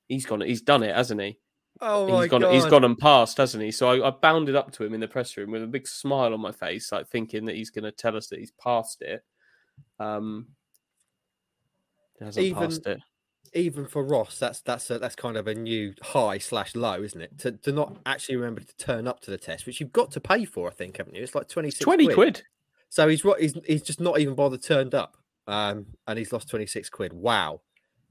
[0.09, 1.39] he's gone, he's done it, hasn't he?
[1.81, 2.55] Oh my He's gone, god.
[2.55, 3.71] he's gone and passed, hasn't he?
[3.71, 6.35] So I, I bounded up to him in the press room with a big smile
[6.35, 9.23] on my face, like thinking that he's going to tell us that he's passed it.
[10.01, 10.49] Um,
[12.19, 12.99] he hasn't Even- passed it.
[13.55, 17.20] Even for Ross, that's that's a, that's kind of a new high slash low, isn't
[17.20, 17.38] it?
[17.38, 20.20] To to not actually remember to turn up to the test, which you've got to
[20.20, 21.22] pay for, I think, haven't you?
[21.22, 22.42] It's like twenty six 20 quid.
[22.88, 26.49] So he's what he's he's just not even bothered turned up, um, and he's lost
[26.49, 27.12] twenty six quid.
[27.12, 27.61] Wow,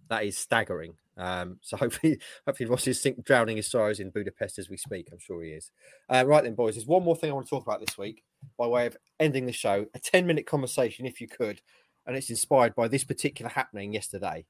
[0.09, 0.93] that is staggering.
[1.17, 5.09] Um, so hopefully, hopefully Ross is sink, drowning his sorrows in Budapest as we speak.
[5.11, 5.71] I'm sure he is.
[6.09, 8.23] Uh, right then, boys, there's one more thing I want to talk about this week
[8.57, 9.85] by way of ending the show.
[9.93, 11.61] A ten minute conversation, if you could,
[12.05, 14.45] and it's inspired by this particular happening yesterday.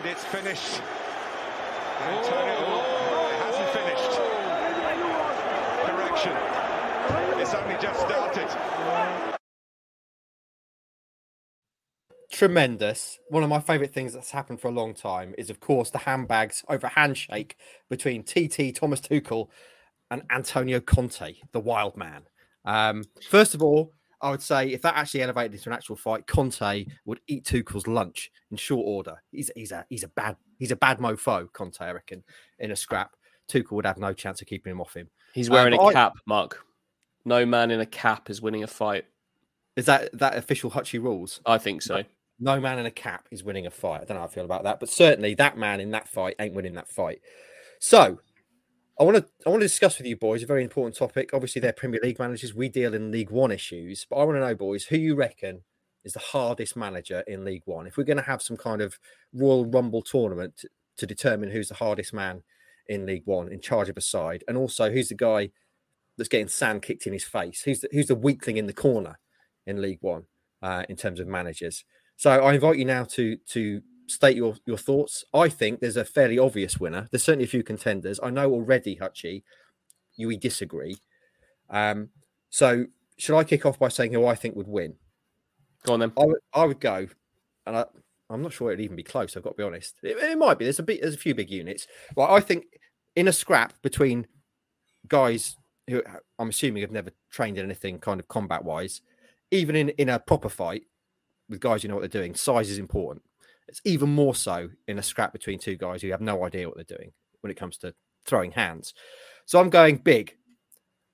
[0.00, 0.80] And it's finished.
[2.00, 4.16] Antonio, oh, it hasn't finished.
[5.84, 6.32] Correction.
[7.38, 8.48] It's only just started.
[12.32, 13.18] tremendous.
[13.28, 15.98] One of my favourite things that's happened for a long time is, of course, the
[15.98, 17.58] handbags over handshake
[17.90, 19.48] between TT Thomas Tuchel
[20.10, 22.22] and Antonio Conte, the wild man.
[22.64, 23.92] Um, first of all,
[24.22, 27.86] I would say if that actually elevated into an actual fight, Conte would eat Tuchel's
[27.86, 29.16] lunch in short order.
[29.32, 32.22] He's he's a he's a bad he's a bad mofo, Conte, I reckon,
[32.58, 33.16] in a scrap.
[33.50, 35.08] Tuchel would have no chance of keeping him off him.
[35.32, 36.64] He's wearing um, a I- cap, Mark.
[37.24, 39.04] No man in a cap is winning a fight.
[39.76, 41.40] Is that that official Hutchie rules?
[41.46, 42.02] I think so.
[42.38, 44.02] no man in a cap is winning a fight.
[44.02, 46.36] I don't know how I feel about that, but certainly that man in that fight
[46.38, 47.20] ain't winning that fight.
[47.78, 48.18] So
[49.00, 51.30] I want to I want to discuss with you boys a very important topic.
[51.32, 52.54] Obviously, they're Premier League managers.
[52.54, 55.62] We deal in League One issues, but I want to know, boys, who you reckon
[56.04, 57.86] is the hardest manager in League One?
[57.86, 58.98] If we're going to have some kind of
[59.32, 60.64] Royal Rumble tournament
[60.98, 62.42] to, determine who's the hardest man
[62.88, 65.50] in League One in charge of a side, and also who's the guy
[66.18, 69.18] that's getting sand kicked in his face, who's the, who's the weakling in the corner
[69.66, 70.24] in League One
[70.60, 71.84] uh, in terms of managers.
[72.16, 73.80] So I invite you now to to
[74.10, 75.24] state your your thoughts.
[75.32, 77.08] I think there's a fairly obvious winner.
[77.10, 78.20] There's certainly a few contenders.
[78.22, 79.42] I know already, Hutchie,
[80.16, 80.96] you we disagree.
[81.68, 82.10] Um,
[82.50, 82.86] so
[83.16, 84.94] should I kick off by saying who I think would win?
[85.84, 86.12] Go on then.
[86.18, 87.06] I would I would go,
[87.66, 87.84] and I,
[88.28, 89.36] I'm not sure it'd even be close.
[89.36, 89.96] I've got to be honest.
[90.02, 90.64] It, it might be.
[90.64, 91.00] There's a bit.
[91.00, 91.86] There's a few big units.
[92.16, 92.64] Well, I think
[93.16, 94.26] in a scrap between
[95.08, 95.56] guys
[95.88, 96.02] who
[96.38, 99.00] I'm assuming have never trained in anything kind of combat wise,
[99.50, 100.84] even in in a proper fight
[101.48, 103.22] with guys who know what they're doing, size is important.
[103.70, 106.76] It's even more so in a scrap between two guys who have no idea what
[106.76, 107.94] they're doing when it comes to
[108.26, 108.94] throwing hands.
[109.46, 110.36] So I'm going big,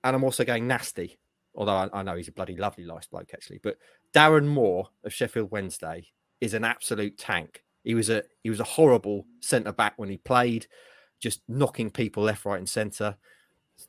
[0.03, 1.19] and I'm also going nasty.
[1.55, 3.77] Although I, I know he's a bloody lovely, nice bloke actually, but
[4.13, 6.07] Darren Moore of Sheffield Wednesday
[6.41, 7.63] is an absolute tank.
[7.83, 10.67] He was a he was a horrible centre back when he played,
[11.19, 13.15] just knocking people left, right, and centre,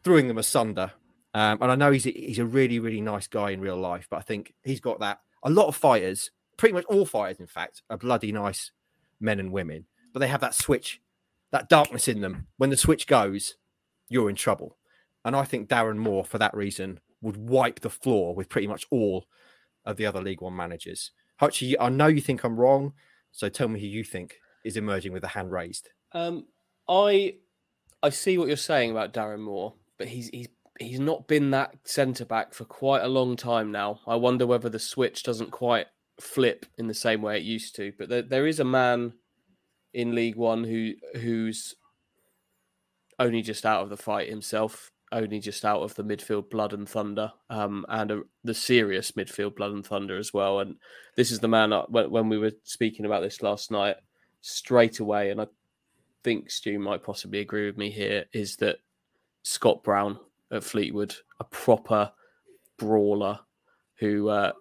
[0.05, 0.93] throwing them asunder.
[1.35, 4.09] Um, and I know he's a, he's a really really nice guy in real life,
[4.11, 5.21] but I think he's got that.
[5.43, 8.73] A lot of fighters, pretty much all fighters, in fact, are bloody nice
[9.19, 11.01] men and women, but they have that switch,
[11.51, 12.49] that darkness in them.
[12.59, 13.55] When the switch goes,
[14.11, 14.77] you're in trouble.
[15.25, 18.87] And I think Darren Moore, for that reason, would wipe the floor with pretty much
[18.91, 19.27] all
[19.85, 21.13] of the other League One managers.
[21.41, 22.93] Hutchie, I know you think I'm wrong,
[23.33, 25.89] so tell me who you think is emerging with a hand raised.
[26.13, 26.47] Um,
[26.89, 27.37] I
[28.03, 30.49] I see what you're saying about Darren Moore, but he's he's
[30.79, 34.01] he's not been that centre back for quite a long time now.
[34.07, 35.87] I wonder whether the switch doesn't quite
[36.21, 37.93] flip in the same way it used to.
[37.99, 39.13] But there, there is a man
[39.95, 41.75] in League One who who's
[43.19, 46.89] only just out of the fight himself, only just out of the midfield blood and
[46.89, 50.61] thunder, um, and a, the serious midfield blood and thunder as well.
[50.61, 50.77] And
[51.17, 53.97] this is the man uh, when, when we were speaking about this last night,
[54.41, 55.47] straight away, and I
[56.23, 58.77] think Stu might possibly agree with me here, is that
[59.43, 60.19] Scott Brown
[60.53, 62.13] at Fleetwood, a proper
[62.79, 63.41] brawler
[63.99, 64.53] who uh,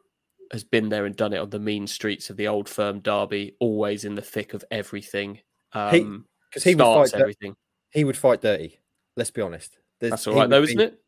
[0.52, 3.56] has been there and done it on the mean streets of the old firm derby,
[3.60, 5.40] always in the thick of everything.
[5.74, 7.56] Um, Because he, would starts everything.
[7.92, 8.80] he would fight dirty.
[9.16, 9.78] Let's be honest.
[10.00, 11.00] There's- That's all he right, though, would isn't it?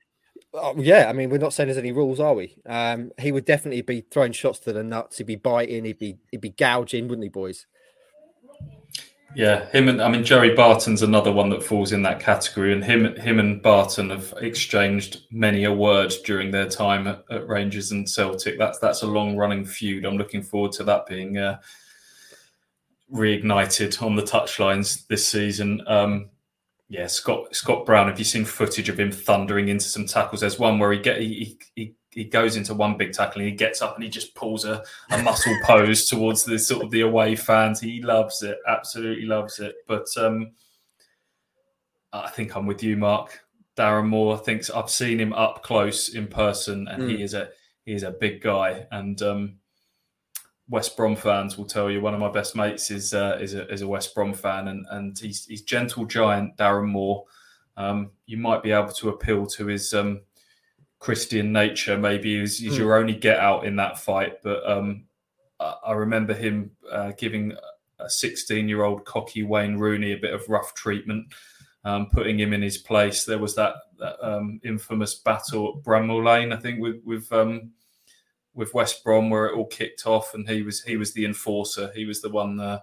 [0.53, 2.57] Oh, yeah, I mean, we're not saying there's any rules, are we?
[2.65, 5.17] Um, he would definitely be throwing shots to the nuts.
[5.17, 5.85] He'd be biting.
[5.85, 7.67] He'd be he'd be gouging, wouldn't he, boys?
[9.35, 12.83] Yeah, him and I mean Joey Barton's another one that falls in that category, and
[12.83, 17.91] him him and Barton have exchanged many a word during their time at, at Rangers
[17.91, 18.57] and Celtic.
[18.57, 20.05] That's that's a long running feud.
[20.05, 21.59] I'm looking forward to that being uh,
[23.13, 25.83] reignited on the touchlines this season.
[25.85, 26.29] Um,
[26.87, 28.07] yeah, Scott Scott Brown.
[28.07, 30.41] Have you seen footage of him thundering into some tackles?
[30.41, 31.95] There's one where he get he he, he
[32.31, 35.21] goes into one big tackle and he gets up and he just pulls a, a
[35.21, 37.79] muscle pose towards the sort of the away fans.
[37.79, 39.75] He loves it, absolutely loves it.
[39.87, 40.51] But um,
[42.11, 43.39] I think I'm with you, Mark.
[43.77, 47.49] Darren Moore thinks I've seen him up close in person, and he is a
[47.85, 48.85] he is a big guy.
[48.91, 49.55] And um,
[50.67, 53.71] West Brom fans will tell you one of my best mates is uh, is a
[53.71, 57.23] is a West Brom fan, and and he's he's gentle giant Darren Moore.
[57.77, 60.21] Um, you might be able to appeal to his um,
[60.99, 61.97] Christian nature.
[61.97, 62.81] Maybe is, he's Hmm.
[62.81, 64.43] your only get out in that fight.
[64.43, 65.05] But um,
[65.59, 67.53] I, I remember him uh, giving
[67.99, 71.27] a 16 year old cocky Wayne Rooney a bit of rough treatment,
[71.83, 73.25] um, putting him in his place.
[73.25, 77.71] There was that, that um, infamous battle at Bramall Lane, I think, with with um,
[78.53, 81.91] with West Brom where it all kicked off, and he was he was the enforcer.
[81.95, 82.79] He was the one uh,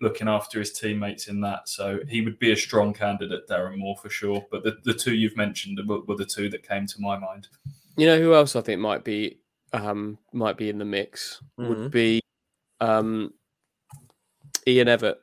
[0.00, 1.68] looking after his teammates in that.
[1.68, 4.44] So he would be a strong candidate, Darren Moore for sure.
[4.50, 7.48] But the, the two you've mentioned were, were the two that came to my mind.
[7.96, 9.38] You know who else I think might be
[9.72, 11.68] um, might be in the mix Mhm.
[11.68, 12.20] would be
[12.80, 13.32] um,
[14.66, 15.16] Ian Evatt.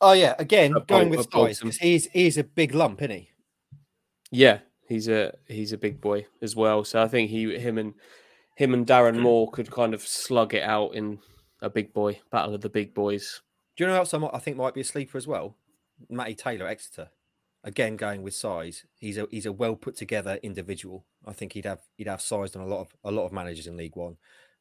[0.00, 1.54] Oh yeah, again At going Bol- with at Bolton.
[1.54, 3.30] size because he's he's a big lump, isn't he?
[4.30, 4.58] Yeah,
[4.88, 6.84] he's a he's a big boy as well.
[6.84, 7.94] So I think he him and
[8.56, 11.18] him and Darren Moore could kind of slug it out in
[11.62, 13.40] a big boy battle of the big boys.
[13.76, 15.56] Do you know who else I, might, I think might be a sleeper as well?
[16.08, 17.10] Matty Taylor, Exeter.
[17.62, 21.04] Again, going with size, he's a he's a well put together individual.
[21.26, 23.66] I think he'd have he'd have size on a lot of a lot of managers
[23.66, 24.16] in League One,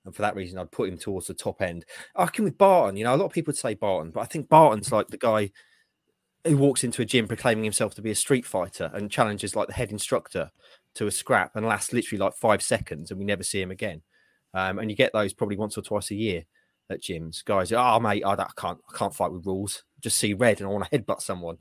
[0.06, 1.86] and for that reason, I'd put him towards the top end.
[2.16, 4.26] I can with Barton, you know, a lot of people would say Barton, but I
[4.26, 5.52] think Barton's like the guy
[6.46, 9.68] who walks into a gym proclaiming himself to be a street fighter and challenges like
[9.68, 10.50] the head instructor
[10.96, 14.02] to a scrap and lasts literally like five seconds, and we never see him again.
[14.56, 16.46] Um, and you get those probably once or twice a year
[16.90, 17.44] at gyms.
[17.44, 19.84] Guys, oh mate, I, I can't, I can't fight with rules.
[20.02, 21.58] Just see red and I want to headbutt someone.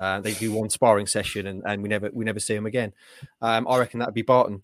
[0.00, 2.92] Uh, they do one sparring session and, and we never, we never see them again.
[3.40, 4.62] Um, I reckon that'd be Barton.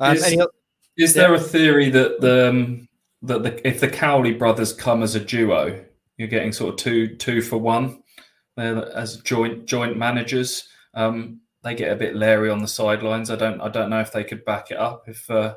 [0.00, 0.50] Um, Is- any oth-
[0.96, 2.88] Is there a theory that the um,
[3.22, 5.84] that the, if the Cowley brothers come as a duo,
[6.16, 8.02] you're getting sort of two two for one
[8.56, 10.66] They're as joint joint managers?
[10.94, 13.30] Um, they get a bit leery on the sidelines.
[13.30, 15.54] I don't I don't know if they could back it up if uh,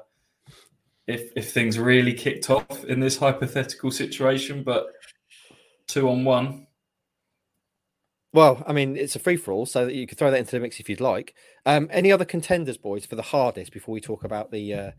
[1.07, 4.63] if if things really kicked off in this hypothetical situation.
[4.63, 4.87] But
[5.87, 6.67] two on one,
[8.33, 10.51] well, I mean, it's a free for all, so that you could throw that into
[10.51, 11.35] the mix if you'd like.
[11.65, 14.91] Um, any other contenders, boys, for the hardest before we talk about the uh,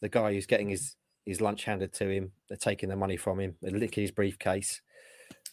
[0.00, 2.32] the guy who's getting his his lunch handed to him?
[2.48, 3.56] They're taking the money from him.
[3.62, 4.82] They're licking his briefcase.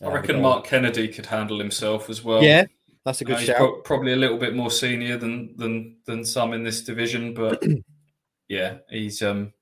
[0.02, 2.44] I Uh, reckon Mark Kennedy could handle himself as well.
[2.44, 2.66] Yeah,
[3.06, 3.58] that's a Uh, good he's shout.
[3.58, 7.64] pro- probably a little bit more senior than than than some in this division, but
[8.50, 9.54] yeah, he's um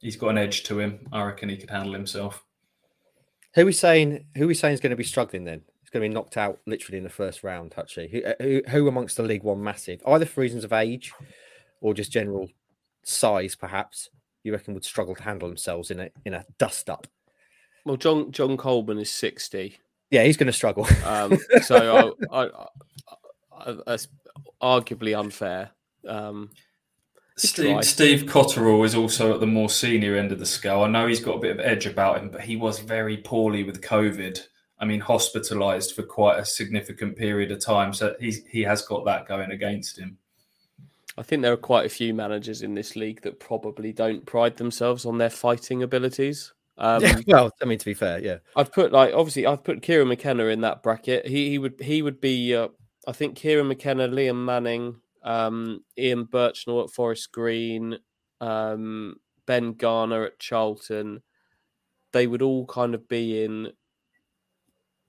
[0.00, 1.06] he's got an edge to him.
[1.12, 2.44] I reckon he could handle himself.
[3.54, 4.26] Who we saying?
[4.36, 5.62] Who we saying is going to be struggling then?
[5.80, 7.70] He's going to be knocked out literally in the first round.
[7.72, 11.12] Hutchie, who, uh, who, who amongst the League One massive, either for reasons of age
[11.80, 12.48] or just general
[13.04, 14.10] size, perhaps
[14.44, 17.06] you reckon would struggle to handle themselves in a in a dust up.
[17.84, 19.78] Well, John John Coleman is sixty,
[20.10, 20.86] Yeah, he's going to struggle.
[21.06, 24.08] um, so I, I, I, I, that's
[24.62, 25.70] arguably unfair.
[26.06, 26.50] Um,
[27.38, 27.84] Steve, right.
[27.84, 30.82] Steve Cotterill is also at the more senior end of the scale.
[30.82, 33.62] I know he's got a bit of edge about him, but he was very poorly
[33.62, 34.40] with COVID.
[34.80, 39.04] I mean, hospitalised for quite a significant period of time, so he's he has got
[39.04, 40.18] that going against him.
[41.16, 44.56] I think there are quite a few managers in this league that probably don't pride
[44.56, 46.52] themselves on their fighting abilities.
[46.76, 49.82] Um, yeah, well, I mean to be fair, yeah, I've put like obviously I've put
[49.82, 51.26] Kieran McKenna in that bracket.
[51.26, 52.68] He he would he would be uh,
[53.06, 57.98] I think Kieran McKenna, Liam Manning, um, Ian Burchnall at Forest Green,
[58.40, 59.16] um,
[59.46, 61.22] Ben Garner at Charlton.
[62.12, 63.72] They would all kind of be in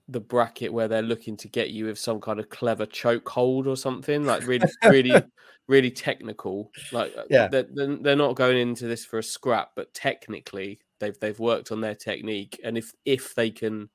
[0.09, 3.67] the bracket where they're looking to get you with some kind of clever choke hold
[3.67, 5.21] or something like really really
[5.67, 7.47] really technical like uh, Yeah.
[7.47, 7.67] they're,
[8.01, 11.93] they're not going into this for a scrap but technically they've they've worked on their
[11.93, 13.87] technique and if if they can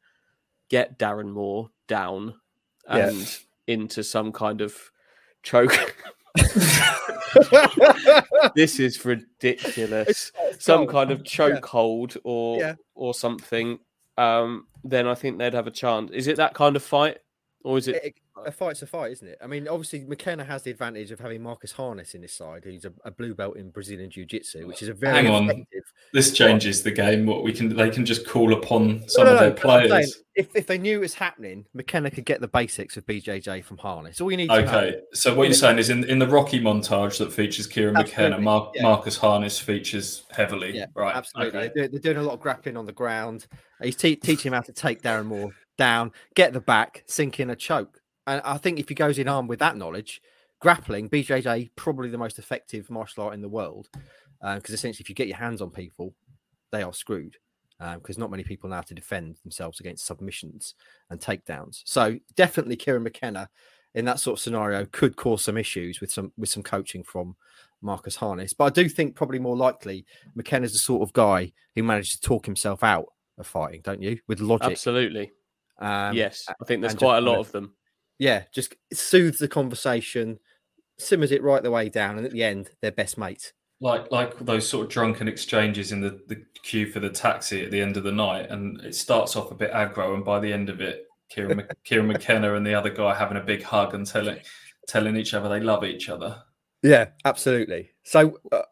[0.69, 2.35] get Darren Moore down
[2.89, 3.09] Yeah.
[3.09, 4.93] and into some kind of
[5.45, 5.95] choke
[8.55, 10.33] this is ridiculous.
[10.41, 10.91] It's Some gold.
[10.91, 12.75] kind of chokehold or Yeah.
[12.95, 13.79] or something.
[14.19, 16.11] Um, then I think they'd have a chance.
[16.13, 17.19] Is it that kind of fight,
[17.65, 17.97] or is it?
[18.05, 18.15] It-
[18.47, 19.39] a fight's a fight, isn't it?
[19.43, 22.85] I mean, obviously, McKenna has the advantage of having Marcus Harness in his side, who's
[22.85, 25.65] a, a blue belt in Brazilian Jiu Jitsu, which is a very Hang on.
[26.13, 27.27] This changes the game.
[27.27, 29.89] What we can they can just call upon some No, of their no, I'm saying,
[29.89, 30.23] players.
[30.35, 33.79] if, if they knew it was happening, McKenna could get the basics of BJJ from
[33.79, 34.21] Harness.
[34.21, 34.67] All you need to know.
[34.67, 38.39] Okay, so what you're saying is in, in the Rocky montage that features Kieran McKenna,
[38.41, 38.83] Mar- yeah.
[38.83, 40.77] Marcus Harness features heavily.
[40.77, 41.15] Yeah, right.
[41.17, 41.59] Absolutely.
[41.61, 41.73] Okay.
[41.75, 43.47] They're, doing, they're doing a lot of grappling on the ground.
[43.83, 47.51] He's te- teaching him how to take Darren Moore down, get the back, sink in
[47.51, 48.01] a choke.
[48.27, 50.23] And I think if he goes in armed with that knowledge,
[50.61, 53.89] grappling, BJJ, probably the most effective martial art in the world.
[54.41, 56.15] Uh, because essentially, if you get your hands on people,
[56.73, 57.37] they are screwed.
[57.81, 60.75] Um, because not many people know how to defend themselves against submissions
[61.11, 61.83] and takedowns.
[61.85, 63.51] So definitely, Kieran McKenna
[63.95, 67.37] in that sort of scenario could cause some issues with some with some coaching from
[67.83, 68.53] Marcus Harness.
[68.53, 72.21] But I do think probably more likely McKenna's the sort of guy who manages to
[72.21, 73.07] talk himself out
[73.39, 74.19] of fighting, don't you?
[74.29, 74.71] With logic.
[74.71, 75.33] Absolutely.
[75.79, 77.75] Um, yes, I think there's quite a lot of- of them.
[78.19, 80.39] Yeah, just soothes the conversation,
[80.99, 83.53] simmers it right the way down, and at the end, they're best mates.
[83.81, 87.71] Like like those sort of drunken exchanges in the, the queue for the taxi at
[87.73, 90.53] the end of the night, and it starts off a bit aggro, and by the
[90.53, 94.07] end of it, Kieran, Kieran McKenna and the other guy having a big hug and
[94.07, 94.39] telling
[94.87, 96.41] telling each other they love each other.
[96.83, 97.91] Yeah, absolutely.
[98.05, 98.63] So, uh,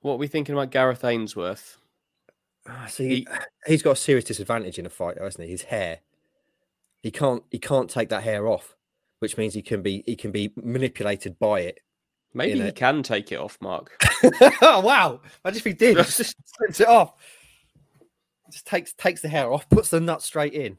[0.00, 1.78] What are we thinking about Gareth Ainsworth?
[2.68, 3.26] Ah, see,
[3.66, 5.50] he's got a serious disadvantage in a fight, though, hasn't he?
[5.50, 6.00] His hair.
[7.02, 7.42] He can't.
[7.50, 8.76] He can't take that hair off,
[9.18, 10.02] which means he can be.
[10.06, 11.80] He can be manipulated by it.
[12.32, 13.96] Maybe know- he can take it off, Mark.
[14.62, 15.20] oh wow!
[15.44, 15.96] Imagine if he did.
[15.98, 17.14] Just slips it off.
[18.50, 20.78] Just takes takes the hair off, puts the nut straight in.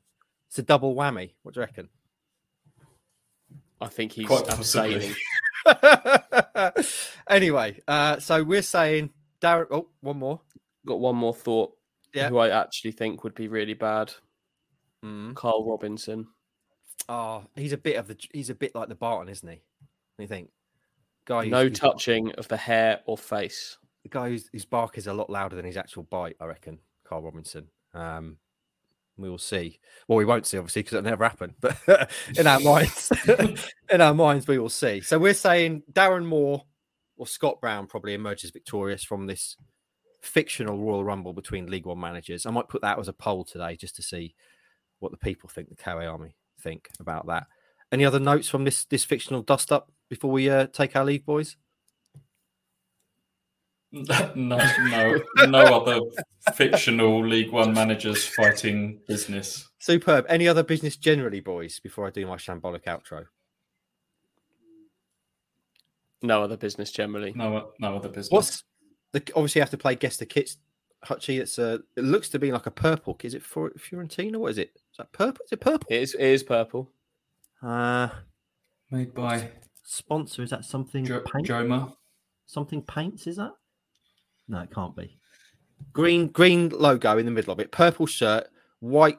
[0.49, 1.31] It's a double whammy.
[1.43, 1.89] What do you reckon?
[3.81, 5.13] I think he's Quite possibly.
[5.65, 7.15] abseiling.
[7.29, 9.11] anyway, uh, so we're saying
[9.41, 9.67] Darren.
[9.69, 10.41] Oh, one more.
[10.85, 11.74] Got one more thought.
[12.15, 12.29] Yeah.
[12.29, 14.11] Who I actually think would be really bad.
[15.03, 15.35] Mm.
[15.35, 16.27] Karl Robinson.
[17.09, 18.17] Oh, he's a bit of the.
[18.33, 19.61] He's a bit like the Barton, isn't he?
[20.17, 20.49] You think?
[21.25, 23.77] Guy, No who's touching of the hair or face.
[24.03, 26.37] the guy whose, whose bark is a lot louder than his actual bite.
[26.39, 26.79] I reckon.
[27.03, 27.67] Karl Robinson.
[27.93, 28.37] Um,
[29.17, 29.79] we will see.
[30.07, 31.55] Well, we won't see obviously because it'll never happen.
[31.61, 33.11] But in our minds,
[33.91, 35.01] in our minds, we will see.
[35.01, 36.63] So we're saying Darren Moore
[37.17, 39.55] or Scott Brown probably emerges victorious from this
[40.25, 42.45] fictional Royal Rumble between League One managers.
[42.45, 44.35] I might put that as a poll today just to see
[44.99, 47.47] what the people think, the KOA Army think about that.
[47.91, 51.25] Any other notes from this this fictional dust up before we uh, take our leave,
[51.25, 51.55] boys?
[53.91, 56.01] no, no, no other
[56.53, 59.69] fictional League One managers fighting business.
[59.79, 60.25] Superb.
[60.27, 63.25] Any other business generally, boys, before I do my shambolic outro?
[66.21, 67.31] No other business generally.
[67.35, 68.31] No, no other business.
[68.31, 68.63] What's
[69.15, 70.57] the obviously you have to play guess the kits,
[71.05, 71.39] Hutchie.
[71.39, 73.17] It's a it looks to be like a purple.
[73.23, 74.37] Is it for Fiorentina?
[74.37, 74.71] What is it?
[74.75, 75.43] Is that purple?
[75.45, 75.87] Is it purple?
[75.89, 76.91] It is, it is purple.
[77.61, 78.09] Uh
[78.91, 79.49] made by
[79.83, 81.47] sponsor, is that something jo- paint?
[81.47, 81.95] Joma?
[82.45, 83.53] Something paints, is that?
[84.47, 85.17] No, it can't be.
[85.93, 88.47] Green green logo in the middle of it, purple shirt,
[88.79, 89.17] white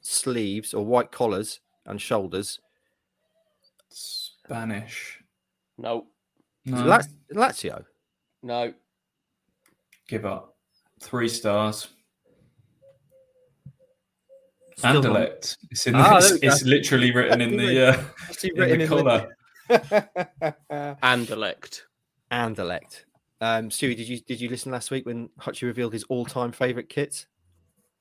[0.00, 2.58] sleeves or white collars and shoulders.
[3.88, 5.18] Spanish.
[5.78, 6.06] No,
[6.64, 7.00] Is No,
[7.34, 7.84] Lazio.
[8.42, 8.74] no.
[10.10, 10.56] Give up.
[11.00, 11.88] Three stars.
[14.76, 15.56] Still not- Anderlecht.
[15.70, 15.94] It's in.
[15.94, 18.04] Ah, it's, it's literally written in the uh,
[18.42, 19.36] in written the in collar.
[19.68, 21.86] the And elect.
[22.30, 23.06] and elect.
[23.42, 26.50] Um, Stewie, did you did you listen last week when Hutchie revealed his all time
[26.52, 27.26] favourite kits?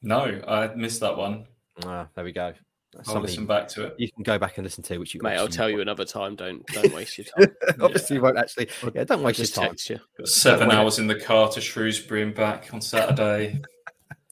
[0.01, 1.45] No, I missed that one.
[1.86, 2.53] Ah, there we go.
[2.94, 3.96] That's I'll listen back to it.
[4.00, 5.82] you can go back and listen to, it, which you Mate, I'll obviously tell you
[5.82, 6.36] another time.
[6.36, 7.56] Don't don't waste your time.
[7.82, 8.68] obviously, you won't actually.
[8.96, 9.70] Yeah, don't I'll waste your time.
[9.70, 10.00] text you.
[10.26, 10.76] Seven Wait.
[10.76, 13.62] hours in the car to Shrewsbury and back on Saturday.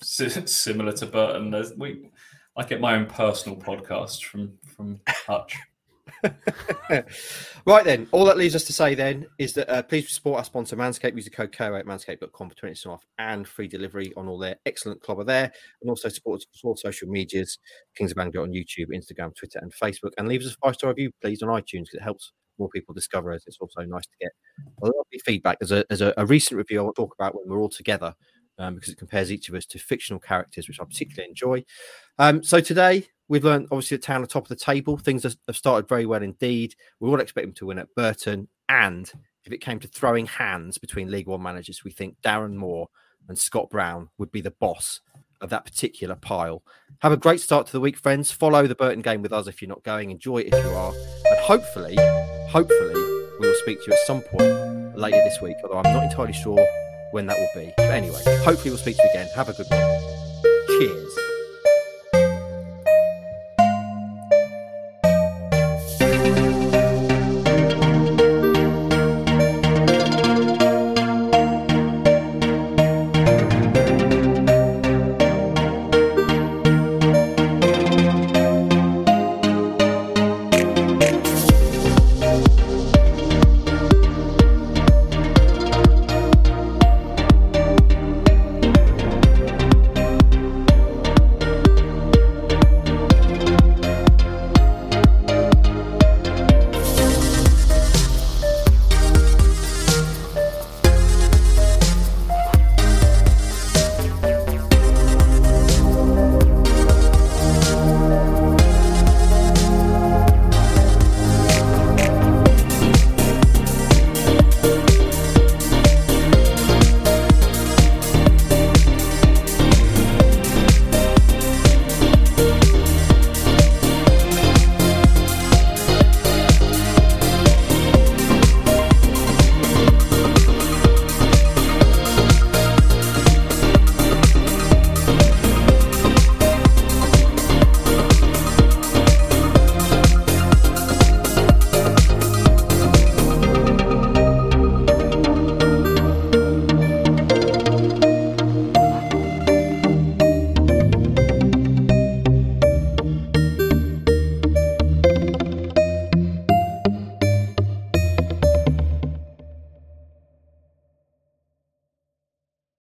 [0.03, 2.11] Si- Similar to Burton, there's, we.
[2.55, 5.55] I get my own personal podcast from from Hutch.
[7.65, 10.43] right then, all that leaves us to say then is that uh, please support our
[10.43, 11.15] sponsor Manscaped.
[11.15, 14.57] Use the code KO at manscaped.com for 20% off and free delivery on all their
[14.65, 15.51] excellent clobber there.
[15.81, 17.59] And also support us all social medias,
[17.95, 20.11] Kings of Anglia on YouTube, Instagram, Twitter, and Facebook.
[20.17, 22.93] And leave us a five star review, please, on iTunes because it helps more people
[22.93, 23.43] discover us.
[23.47, 24.31] It's also nice to get
[24.83, 24.91] a
[25.23, 25.59] feedback.
[25.59, 27.69] There's a, there's a, a recent review I want to talk about when we're all
[27.69, 28.15] together
[28.59, 31.63] um, because it compares each of us to fictional characters, which I particularly enjoy.
[32.17, 34.97] Um, so today we've learned obviously that town at top of the table.
[34.97, 36.75] Things have have started very well indeed.
[36.99, 38.47] We all expect them to win at Burton.
[38.69, 39.11] And
[39.45, 42.89] if it came to throwing hands between League One managers, we think Darren Moore
[43.27, 45.01] and Scott Brown would be the boss
[45.41, 46.63] of that particular pile.
[46.99, 48.31] Have a great start to the week, friends.
[48.31, 50.11] Follow the Burton game with us if you're not going.
[50.11, 50.93] Enjoy it if you are.
[50.93, 51.95] And hopefully,
[52.49, 52.93] hopefully,
[53.39, 56.33] we will speak to you at some point later this week, although I'm not entirely
[56.33, 56.65] sure
[57.11, 57.71] when that will be.
[57.77, 59.27] But anyway, hopefully we'll speak to you again.
[59.35, 60.77] Have a good one.
[60.79, 61.26] Cheers.